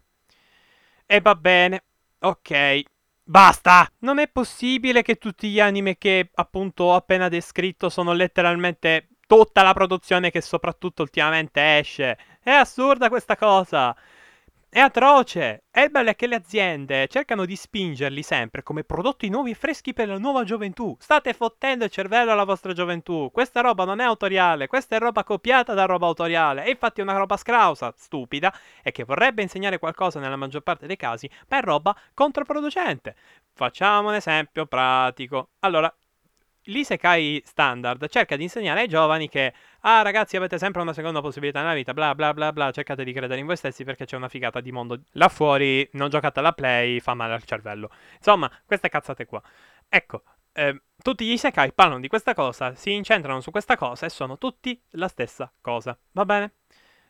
E 1.06 1.20
va 1.20 1.34
bene, 1.34 1.82
ok, 2.20 2.82
basta! 3.24 3.90
Non 3.98 4.20
è 4.20 4.28
possibile 4.28 5.02
che 5.02 5.16
tutti 5.16 5.50
gli 5.50 5.58
anime 5.58 5.98
che 5.98 6.30
appunto 6.34 6.84
ho 6.84 6.94
appena 6.94 7.28
descritto 7.28 7.88
sono 7.88 8.12
letteralmente 8.12 9.08
tutta 9.26 9.64
la 9.64 9.72
produzione 9.72 10.30
che 10.30 10.40
soprattutto 10.40 11.02
ultimamente 11.02 11.78
esce. 11.78 12.16
È 12.40 12.50
assurda 12.50 13.08
questa 13.08 13.36
cosa! 13.36 13.92
È 14.74 14.80
atroce! 14.80 15.66
E 15.70 15.82
il 15.82 15.90
bello 15.92 16.10
è 16.10 16.16
che 16.16 16.26
le 16.26 16.34
aziende 16.34 17.06
cercano 17.06 17.44
di 17.44 17.54
spingerli 17.54 18.24
sempre 18.24 18.64
come 18.64 18.82
prodotti 18.82 19.28
nuovi 19.28 19.52
e 19.52 19.54
freschi 19.54 19.92
per 19.92 20.08
la 20.08 20.18
nuova 20.18 20.42
gioventù. 20.42 20.96
State 20.98 21.32
fottendo 21.32 21.84
il 21.84 21.92
cervello 21.92 22.32
alla 22.32 22.42
vostra 22.42 22.72
gioventù. 22.72 23.30
Questa 23.32 23.60
roba 23.60 23.84
non 23.84 24.00
è 24.00 24.04
autoriale, 24.04 24.66
questa 24.66 24.96
è 24.96 24.98
roba 24.98 25.22
copiata 25.22 25.74
da 25.74 25.84
roba 25.84 26.08
autoriale. 26.08 26.64
E 26.64 26.70
infatti 26.70 26.98
è 26.98 27.04
una 27.04 27.16
roba 27.16 27.36
scrausa, 27.36 27.94
stupida, 27.96 28.52
e 28.82 28.90
che 28.90 29.04
vorrebbe 29.04 29.42
insegnare 29.42 29.78
qualcosa 29.78 30.18
nella 30.18 30.34
maggior 30.34 30.62
parte 30.62 30.88
dei 30.88 30.96
casi, 30.96 31.30
ma 31.50 31.58
è 31.58 31.62
roba 31.62 31.96
controproducente. 32.12 33.14
Facciamo 33.52 34.08
un 34.08 34.14
esempio 34.14 34.66
pratico. 34.66 35.50
Allora, 35.60 35.94
l'isekai 36.64 37.42
standard 37.44 38.08
cerca 38.08 38.36
di 38.36 38.44
insegnare 38.44 38.80
ai 38.80 38.88
giovani 38.88 39.28
che, 39.28 39.52
ah 39.80 40.02
ragazzi 40.02 40.36
avete 40.36 40.58
sempre 40.58 40.82
una 40.82 40.92
seconda 40.92 41.20
possibilità 41.20 41.60
nella 41.60 41.74
vita, 41.74 41.92
bla 41.92 42.14
bla 42.14 42.32
bla 42.32 42.52
bla, 42.52 42.70
cercate 42.70 43.04
di 43.04 43.12
credere 43.12 43.40
in 43.40 43.46
voi 43.46 43.56
stessi 43.56 43.84
perché 43.84 44.04
c'è 44.06 44.16
una 44.16 44.28
figata 44.28 44.60
di 44.60 44.72
mondo 44.72 45.00
là 45.12 45.28
fuori, 45.28 45.88
non 45.92 46.08
giocate 46.10 46.38
alla 46.38 46.52
play, 46.52 47.00
fa 47.00 47.14
male 47.14 47.34
al 47.34 47.44
cervello. 47.44 47.90
Insomma, 48.16 48.50
queste 48.66 48.88
cazzate 48.88 49.26
qua. 49.26 49.42
Ecco, 49.88 50.22
eh, 50.52 50.82
tutti 51.02 51.24
gli 51.26 51.32
isekai 51.32 51.72
parlano 51.72 52.00
di 52.00 52.08
questa 52.08 52.34
cosa, 52.34 52.74
si 52.74 52.92
incentrano 52.92 53.40
su 53.40 53.50
questa 53.50 53.76
cosa 53.76 54.06
e 54.06 54.10
sono 54.10 54.38
tutti 54.38 54.80
la 54.90 55.08
stessa 55.08 55.52
cosa, 55.60 55.98
va 56.12 56.24
bene? 56.24 56.54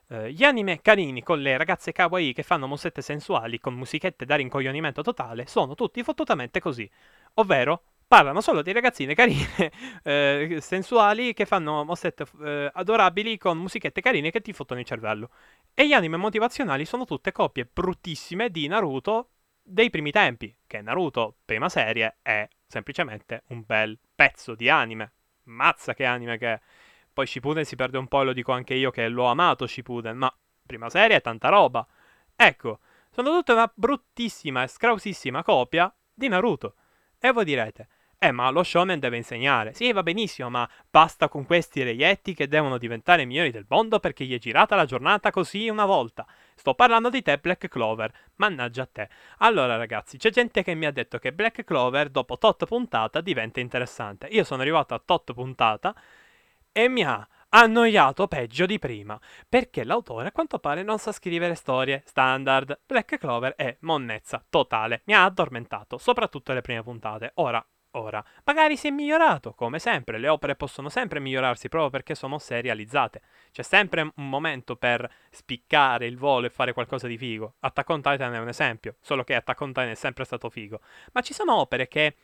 Uh, 0.06 0.24
gli 0.26 0.44
anime 0.44 0.82
carini 0.82 1.22
con 1.22 1.40
le 1.40 1.56
ragazze 1.56 1.90
kawaii 1.90 2.34
che 2.34 2.42
fanno 2.42 2.66
mossette 2.66 3.00
sensuali 3.00 3.58
con 3.58 3.72
musichette 3.72 4.26
da 4.26 4.36
rincoglionimento 4.36 5.00
totale 5.00 5.46
sono 5.46 5.74
tutti 5.74 6.02
fottutamente 6.02 6.60
così, 6.60 6.88
ovvero 7.34 7.84
parlano 8.06 8.40
solo 8.40 8.62
di 8.62 8.72
ragazzine 8.72 9.14
carine, 9.14 9.72
eh, 10.02 10.58
sensuali, 10.60 11.32
che 11.32 11.46
fanno 11.46 11.84
mossette 11.84 12.24
eh, 12.42 12.70
adorabili 12.72 13.38
con 13.38 13.58
musichette 13.58 14.00
carine 14.00 14.30
che 14.30 14.40
ti 14.40 14.52
fottono 14.52 14.80
il 14.80 14.86
cervello. 14.86 15.30
E 15.72 15.86
gli 15.86 15.92
anime 15.92 16.16
motivazionali 16.16 16.84
sono 16.84 17.04
tutte 17.04 17.32
coppie 17.32 17.68
bruttissime 17.72 18.50
di 18.50 18.66
Naruto 18.66 19.30
dei 19.66 19.88
primi 19.88 20.10
tempi, 20.10 20.54
che 20.66 20.82
Naruto, 20.82 21.36
prima 21.44 21.68
serie, 21.68 22.18
è 22.20 22.46
semplicemente 22.66 23.44
un 23.48 23.62
bel 23.64 23.98
pezzo 24.14 24.54
di 24.54 24.68
anime. 24.68 25.12
Mazza 25.44 25.94
che 25.94 26.04
anime 26.04 26.38
che 26.38 26.52
è. 26.52 26.60
Poi 27.12 27.26
Shippuden 27.26 27.64
si 27.64 27.76
perde 27.76 27.96
un 27.96 28.08
po', 28.08 28.22
e 28.22 28.24
lo 28.24 28.32
dico 28.32 28.52
anche 28.52 28.74
io 28.74 28.90
che 28.90 29.08
l'ho 29.08 29.24
amato 29.24 29.66
Shippuden, 29.66 30.16
ma 30.16 30.34
prima 30.66 30.90
serie 30.90 31.16
è 31.16 31.20
tanta 31.20 31.48
roba. 31.48 31.86
Ecco, 32.36 32.80
sono 33.10 33.30
tutte 33.30 33.52
una 33.52 33.70
bruttissima 33.72 34.62
e 34.62 34.68
scrausissima 34.68 35.42
copia 35.42 35.92
di 36.12 36.28
Naruto. 36.28 36.74
E 37.24 37.32
voi 37.32 37.46
direte, 37.46 37.88
eh, 38.18 38.32
ma 38.32 38.50
lo 38.50 38.62
shonen 38.62 38.98
deve 38.98 39.16
insegnare. 39.16 39.72
Sì, 39.72 39.90
va 39.92 40.02
benissimo, 40.02 40.50
ma 40.50 40.68
basta 40.90 41.30
con 41.30 41.46
questi 41.46 41.82
reietti 41.82 42.34
che 42.34 42.48
devono 42.48 42.76
diventare 42.76 43.24
migliori 43.24 43.50
del 43.50 43.64
mondo 43.66 43.98
perché 43.98 44.26
gli 44.26 44.34
è 44.34 44.38
girata 44.38 44.76
la 44.76 44.84
giornata 44.84 45.30
così 45.30 45.70
una 45.70 45.86
volta. 45.86 46.26
Sto 46.54 46.74
parlando 46.74 47.08
di 47.08 47.22
te, 47.22 47.38
Black 47.38 47.68
Clover. 47.68 48.12
Mannaggia 48.34 48.82
a 48.82 48.88
te. 48.92 49.08
Allora, 49.38 49.78
ragazzi, 49.78 50.18
c'è 50.18 50.28
gente 50.28 50.62
che 50.62 50.74
mi 50.74 50.84
ha 50.84 50.90
detto 50.90 51.16
che 51.16 51.32
Black 51.32 51.64
Clover 51.64 52.10
dopo 52.10 52.36
tot 52.36 52.66
puntata 52.66 53.22
diventa 53.22 53.58
interessante. 53.58 54.26
Io 54.26 54.44
sono 54.44 54.60
arrivato 54.60 54.92
a 54.92 55.02
tot 55.02 55.32
puntata 55.32 55.94
e 56.72 56.88
mi 56.90 57.04
ha 57.04 57.26
annoiato 57.56 58.26
peggio 58.26 58.66
di 58.66 58.78
prima, 58.78 59.18
perché 59.48 59.84
l'autore 59.84 60.28
a 60.28 60.32
quanto 60.32 60.58
pare 60.58 60.82
non 60.82 60.98
sa 60.98 61.12
scrivere 61.12 61.54
storie 61.54 62.02
standard. 62.04 62.80
Black 62.84 63.18
Clover 63.18 63.54
è 63.54 63.76
monnezza 63.80 64.44
totale, 64.48 65.02
mi 65.06 65.14
ha 65.14 65.24
addormentato, 65.24 65.98
soprattutto 65.98 66.52
le 66.52 66.62
prime 66.62 66.82
puntate. 66.82 67.30
Ora, 67.34 67.64
ora, 67.92 68.24
magari 68.44 68.76
si 68.76 68.88
è 68.88 68.90
migliorato, 68.90 69.54
come 69.54 69.78
sempre, 69.78 70.18
le 70.18 70.28
opere 70.28 70.56
possono 70.56 70.88
sempre 70.88 71.20
migliorarsi 71.20 71.68
proprio 71.68 71.90
perché 71.90 72.16
sono 72.16 72.38
serializzate. 72.38 73.22
C'è 73.52 73.62
sempre 73.62 74.00
un 74.02 74.28
momento 74.28 74.74
per 74.74 75.08
spiccare 75.30 76.06
il 76.06 76.18
volo 76.18 76.46
e 76.46 76.50
fare 76.50 76.72
qualcosa 76.72 77.06
di 77.06 77.16
figo. 77.16 77.54
Attack 77.60 77.88
on 77.88 78.02
Titan 78.02 78.34
è 78.34 78.38
un 78.38 78.48
esempio, 78.48 78.96
solo 79.00 79.22
che 79.22 79.36
Attack 79.36 79.60
on 79.60 79.68
Titan 79.68 79.90
è 79.90 79.94
sempre 79.94 80.24
stato 80.24 80.50
figo. 80.50 80.80
Ma 81.12 81.20
ci 81.20 81.32
sono 81.32 81.54
opere 81.54 81.86
che 81.86 82.16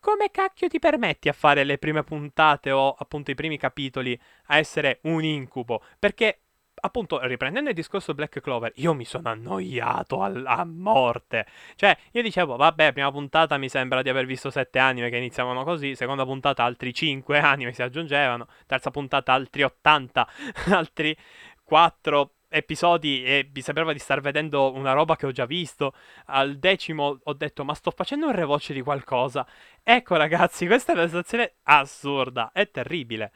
come 0.00 0.30
cacchio 0.30 0.68
ti 0.68 0.78
permetti 0.78 1.28
a 1.28 1.32
fare 1.32 1.64
le 1.64 1.78
prime 1.78 2.02
puntate 2.04 2.70
o 2.70 2.94
appunto 2.98 3.30
i 3.30 3.34
primi 3.34 3.58
capitoli 3.58 4.18
a 4.46 4.58
essere 4.58 5.00
un 5.04 5.22
incubo? 5.24 5.82
Perché 5.98 6.40
appunto, 6.82 7.20
riprendendo 7.26 7.68
il 7.70 7.74
discorso 7.74 8.14
Black 8.14 8.40
Clover, 8.40 8.72
io 8.76 8.94
mi 8.94 9.04
sono 9.04 9.28
annoiato 9.28 10.22
al- 10.22 10.44
a 10.46 10.64
morte. 10.64 11.46
Cioè, 11.76 11.96
io 12.12 12.22
dicevo, 12.22 12.56
vabbè, 12.56 12.92
prima 12.92 13.10
puntata 13.10 13.58
mi 13.58 13.68
sembra 13.68 14.02
di 14.02 14.08
aver 14.08 14.24
visto 14.26 14.50
sette 14.50 14.78
anime 14.78 15.10
che 15.10 15.16
iniziavano 15.18 15.62
così, 15.64 15.94
seconda 15.94 16.24
puntata 16.24 16.64
altri 16.64 16.92
cinque 16.94 17.38
anime 17.40 17.72
si 17.72 17.82
aggiungevano, 17.82 18.46
terza 18.66 18.90
puntata 18.90 19.32
altri 19.32 19.62
80, 19.62 20.26
altri 20.70 21.14
4 21.64 22.34
episodi 22.50 23.24
e 23.24 23.48
mi 23.54 23.62
sembrava 23.62 23.92
di 23.92 23.98
star 23.98 24.20
vedendo 24.20 24.72
una 24.74 24.92
roba 24.92 25.16
che 25.16 25.26
ho 25.26 25.32
già 25.32 25.46
visto. 25.46 25.94
Al 26.26 26.58
decimo 26.58 27.20
ho 27.22 27.32
detto, 27.32 27.64
ma 27.64 27.74
sto 27.74 27.90
facendo 27.90 28.26
un 28.26 28.32
rewatch 28.32 28.72
di 28.72 28.82
qualcosa. 28.82 29.46
Ecco 29.82 30.16
ragazzi, 30.16 30.66
questa 30.66 30.92
è 30.92 30.94
una 30.96 31.08
sensazione 31.08 31.54
assurda, 31.62 32.50
è 32.52 32.70
terribile. 32.70 33.32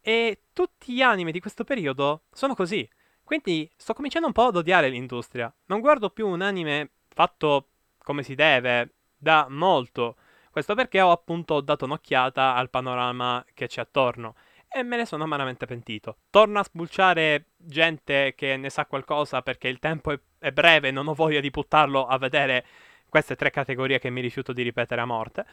E 0.00 0.42
tutti 0.52 0.92
gli 0.92 1.02
anime 1.02 1.32
di 1.32 1.40
questo 1.40 1.64
periodo 1.64 2.24
sono 2.32 2.54
così. 2.54 2.88
Quindi 3.24 3.70
sto 3.76 3.94
cominciando 3.94 4.26
un 4.28 4.32
po' 4.32 4.46
ad 4.46 4.56
odiare 4.56 4.88
l'industria. 4.88 5.52
Non 5.66 5.80
guardo 5.80 6.10
più 6.10 6.28
un 6.28 6.42
anime 6.42 6.90
fatto 7.08 7.70
come 7.98 8.22
si 8.22 8.34
deve 8.34 8.94
da 9.16 9.46
molto. 9.48 10.16
Questo 10.50 10.74
perché 10.74 11.00
ho 11.00 11.10
appunto 11.10 11.60
dato 11.60 11.84
un'occhiata 11.84 12.54
al 12.54 12.70
panorama 12.70 13.44
che 13.52 13.66
c'è 13.66 13.80
attorno 13.80 14.34
e 14.68 14.82
me 14.82 14.96
ne 14.96 15.06
sono 15.06 15.24
amaramente 15.24 15.66
pentito. 15.66 16.18
Torno 16.30 16.58
a 16.58 16.62
spulciare 16.62 17.46
gente 17.56 18.34
che 18.36 18.56
ne 18.56 18.70
sa 18.70 18.86
qualcosa 18.86 19.42
perché 19.42 19.68
il 19.68 19.78
tempo 19.78 20.12
è, 20.12 20.20
è 20.38 20.52
breve 20.52 20.90
non 20.90 21.08
ho 21.08 21.14
voglia 21.14 21.40
di 21.40 21.50
buttarlo 21.50 22.06
a 22.06 22.18
vedere 22.18 22.64
queste 23.08 23.36
tre 23.36 23.50
categorie 23.50 23.98
che 23.98 24.10
mi 24.10 24.20
rifiuto 24.20 24.52
di 24.52 24.62
ripetere 24.62 25.00
a 25.00 25.06
morte. 25.06 25.46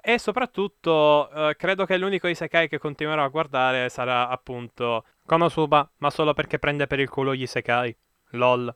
E 0.00 0.18
soprattutto 0.18 1.30
eh, 1.30 1.56
credo 1.56 1.84
che 1.84 1.96
l'unico 1.98 2.28
isekai 2.28 2.68
che 2.68 2.78
continuerò 2.78 3.24
a 3.24 3.28
guardare 3.28 3.88
sarà 3.88 4.28
appunto 4.28 5.04
Konosuba, 5.26 5.90
ma 5.98 6.10
solo 6.10 6.32
perché 6.32 6.58
prende 6.58 6.86
per 6.86 7.00
il 7.00 7.08
culo 7.08 7.34
gli 7.34 7.42
isekai. 7.42 7.96
LOL. 8.32 8.74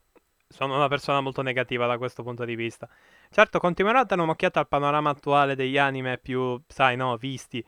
Sono 0.49 0.77
una 0.77 0.89
persona 0.89 1.21
molto 1.21 1.41
negativa 1.41 1.87
da 1.87 1.97
questo 1.97 2.23
punto 2.23 2.45
di 2.45 2.55
vista. 2.55 2.87
Certo, 3.31 3.59
continuerò 3.59 4.01
a 4.01 4.05
dare 4.05 4.21
un'occhiata 4.21 4.61
al 4.61 4.69
panorama 4.69 5.09
attuale 5.09 5.55
degli 5.55 5.79
anime 5.79 6.19
più, 6.19 6.61
sai, 6.67 6.97
no, 6.97 7.17
visti. 7.17 7.65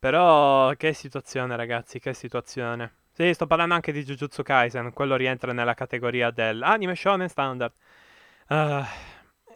Però 0.00 0.72
che 0.76 0.94
situazione, 0.94 1.54
ragazzi, 1.56 2.00
che 2.00 2.14
situazione. 2.14 2.94
Sì, 3.12 3.34
sto 3.34 3.46
parlando 3.46 3.74
anche 3.74 3.92
di 3.92 4.02
Jujutsu 4.02 4.42
Kaisen, 4.42 4.94
quello 4.94 5.14
rientra 5.14 5.52
nella 5.52 5.74
categoria 5.74 6.30
dell'anime 6.30 6.94
shonen 6.94 7.28
standard. 7.28 7.74
Uh, 8.48 8.82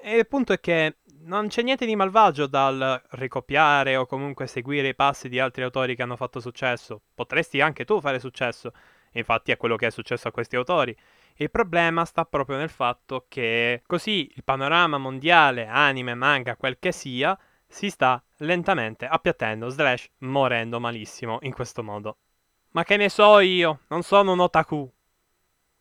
e 0.02 0.18
il 0.18 0.28
punto 0.28 0.52
è 0.52 0.61
che 0.61 0.98
non 1.22 1.48
c'è 1.48 1.62
niente 1.62 1.87
di 1.87 1.96
malvagio 1.96 2.46
dal 2.46 3.02
ricopiare 3.12 3.96
o 3.96 4.04
comunque 4.04 4.46
seguire 4.46 4.88
i 4.88 4.94
passi 4.94 5.30
di 5.30 5.40
altri 5.40 5.62
autori 5.62 5.96
che 5.96 6.02
hanno 6.02 6.16
fatto 6.16 6.40
successo. 6.40 7.00
Potresti 7.14 7.62
anche 7.62 7.87
tu 7.87 7.98
fare 8.00 8.18
successo. 8.18 8.72
Infatti 9.12 9.50
è 9.50 9.57
quello 9.57 9.76
che 9.76 9.87
è 9.87 9.90
successo 9.90 10.28
a 10.28 10.30
questi 10.30 10.57
autori. 10.57 10.94
Il 11.37 11.50
problema 11.50 12.04
sta 12.04 12.26
proprio 12.26 12.59
nel 12.59 12.68
fatto 12.68 13.24
che 13.28 13.83
così 13.87 14.30
il 14.35 14.44
panorama 14.44 14.98
mondiale, 14.98 15.66
anime, 15.66 16.14
manga, 16.14 16.57
quel 16.57 16.78
che 16.78 16.92
sia, 16.92 17.35
si 17.74 17.90
sta 17.90 18.22
lentamente 18.37 19.04
appiattendo 19.04 19.68
slash 19.68 20.08
morendo 20.18 20.78
malissimo 20.78 21.38
in 21.40 21.52
questo 21.52 21.82
modo. 21.82 22.18
Ma 22.70 22.84
che 22.84 22.96
ne 22.96 23.08
so 23.08 23.40
io? 23.40 23.80
Non 23.88 24.02
sono 24.02 24.30
un 24.30 24.38
otaku. 24.38 24.88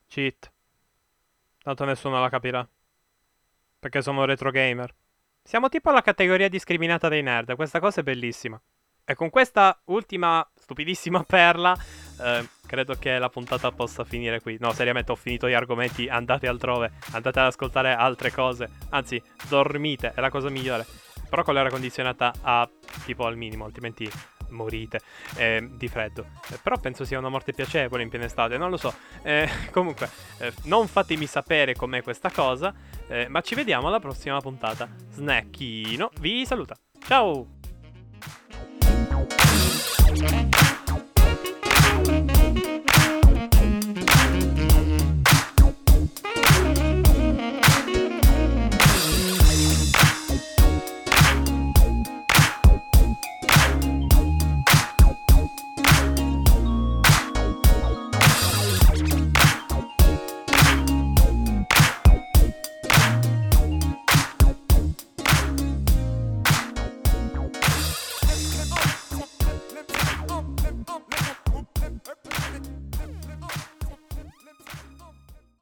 Cheat. 0.07 0.51
Tanto 1.61 1.85
nessuno 1.85 2.19
la 2.19 2.29
capirà. 2.29 2.67
Perché 3.77 4.01
sono 4.01 4.25
retro 4.25 4.49
gamer. 4.49 4.91
Siamo 5.43 5.69
tipo 5.69 5.91
la 5.91 6.01
categoria 6.01 6.49
discriminata 6.49 7.09
dei 7.09 7.21
nerd, 7.21 7.55
questa 7.55 7.79
cosa 7.79 7.99
è 7.99 8.03
bellissima. 8.03 8.59
E 9.05 9.13
con 9.13 9.29
questa 9.29 9.79
ultima 9.85 10.49
stupidissima 10.55 11.21
perla, 11.27 11.77
eh, 12.19 12.47
credo 12.65 12.95
che 12.95 13.19
la 13.19 13.29
puntata 13.29 13.71
possa 13.71 14.03
finire 14.03 14.41
qui. 14.41 14.57
No, 14.59 14.71
seriamente 14.71 15.11
ho 15.11 15.15
finito 15.15 15.47
gli 15.47 15.53
argomenti, 15.53 16.07
andate 16.07 16.47
altrove, 16.47 16.93
andate 17.11 17.39
ad 17.39 17.45
ascoltare 17.45 17.93
altre 17.93 18.31
cose. 18.31 18.67
Anzi, 18.89 19.21
dormite, 19.47 20.13
è 20.15 20.21
la 20.21 20.31
cosa 20.31 20.49
migliore. 20.49 21.02
Però 21.33 21.41
con 21.43 21.55
l'aria 21.55 21.71
condizionata 21.71 22.31
a 22.41 22.69
tipo 23.05 23.25
al 23.25 23.35
minimo, 23.35 23.65
altrimenti 23.65 24.07
morite 24.49 25.01
eh, 25.37 25.67
di 25.67 25.87
freddo. 25.87 26.27
Eh, 26.51 26.59
però 26.61 26.77
penso 26.77 27.05
sia 27.05 27.17
una 27.17 27.29
morte 27.29 27.53
piacevole 27.53 28.03
in 28.03 28.09
piena 28.09 28.25
estate, 28.25 28.55
non 28.59 28.69
lo 28.69 28.77
so. 28.77 28.93
Eh, 29.23 29.49
comunque, 29.73 30.11
eh, 30.37 30.53
non 30.65 30.87
fatemi 30.87 31.25
sapere 31.25 31.73
com'è 31.73 32.03
questa 32.03 32.29
cosa, 32.29 32.71
eh, 33.07 33.27
ma 33.29 33.41
ci 33.41 33.55
vediamo 33.55 33.87
alla 33.87 33.99
prossima 33.99 34.39
puntata. 34.41 34.87
Snackino 35.09 36.11
vi 36.19 36.45
saluta. 36.45 36.75
Ciao! 37.07 37.47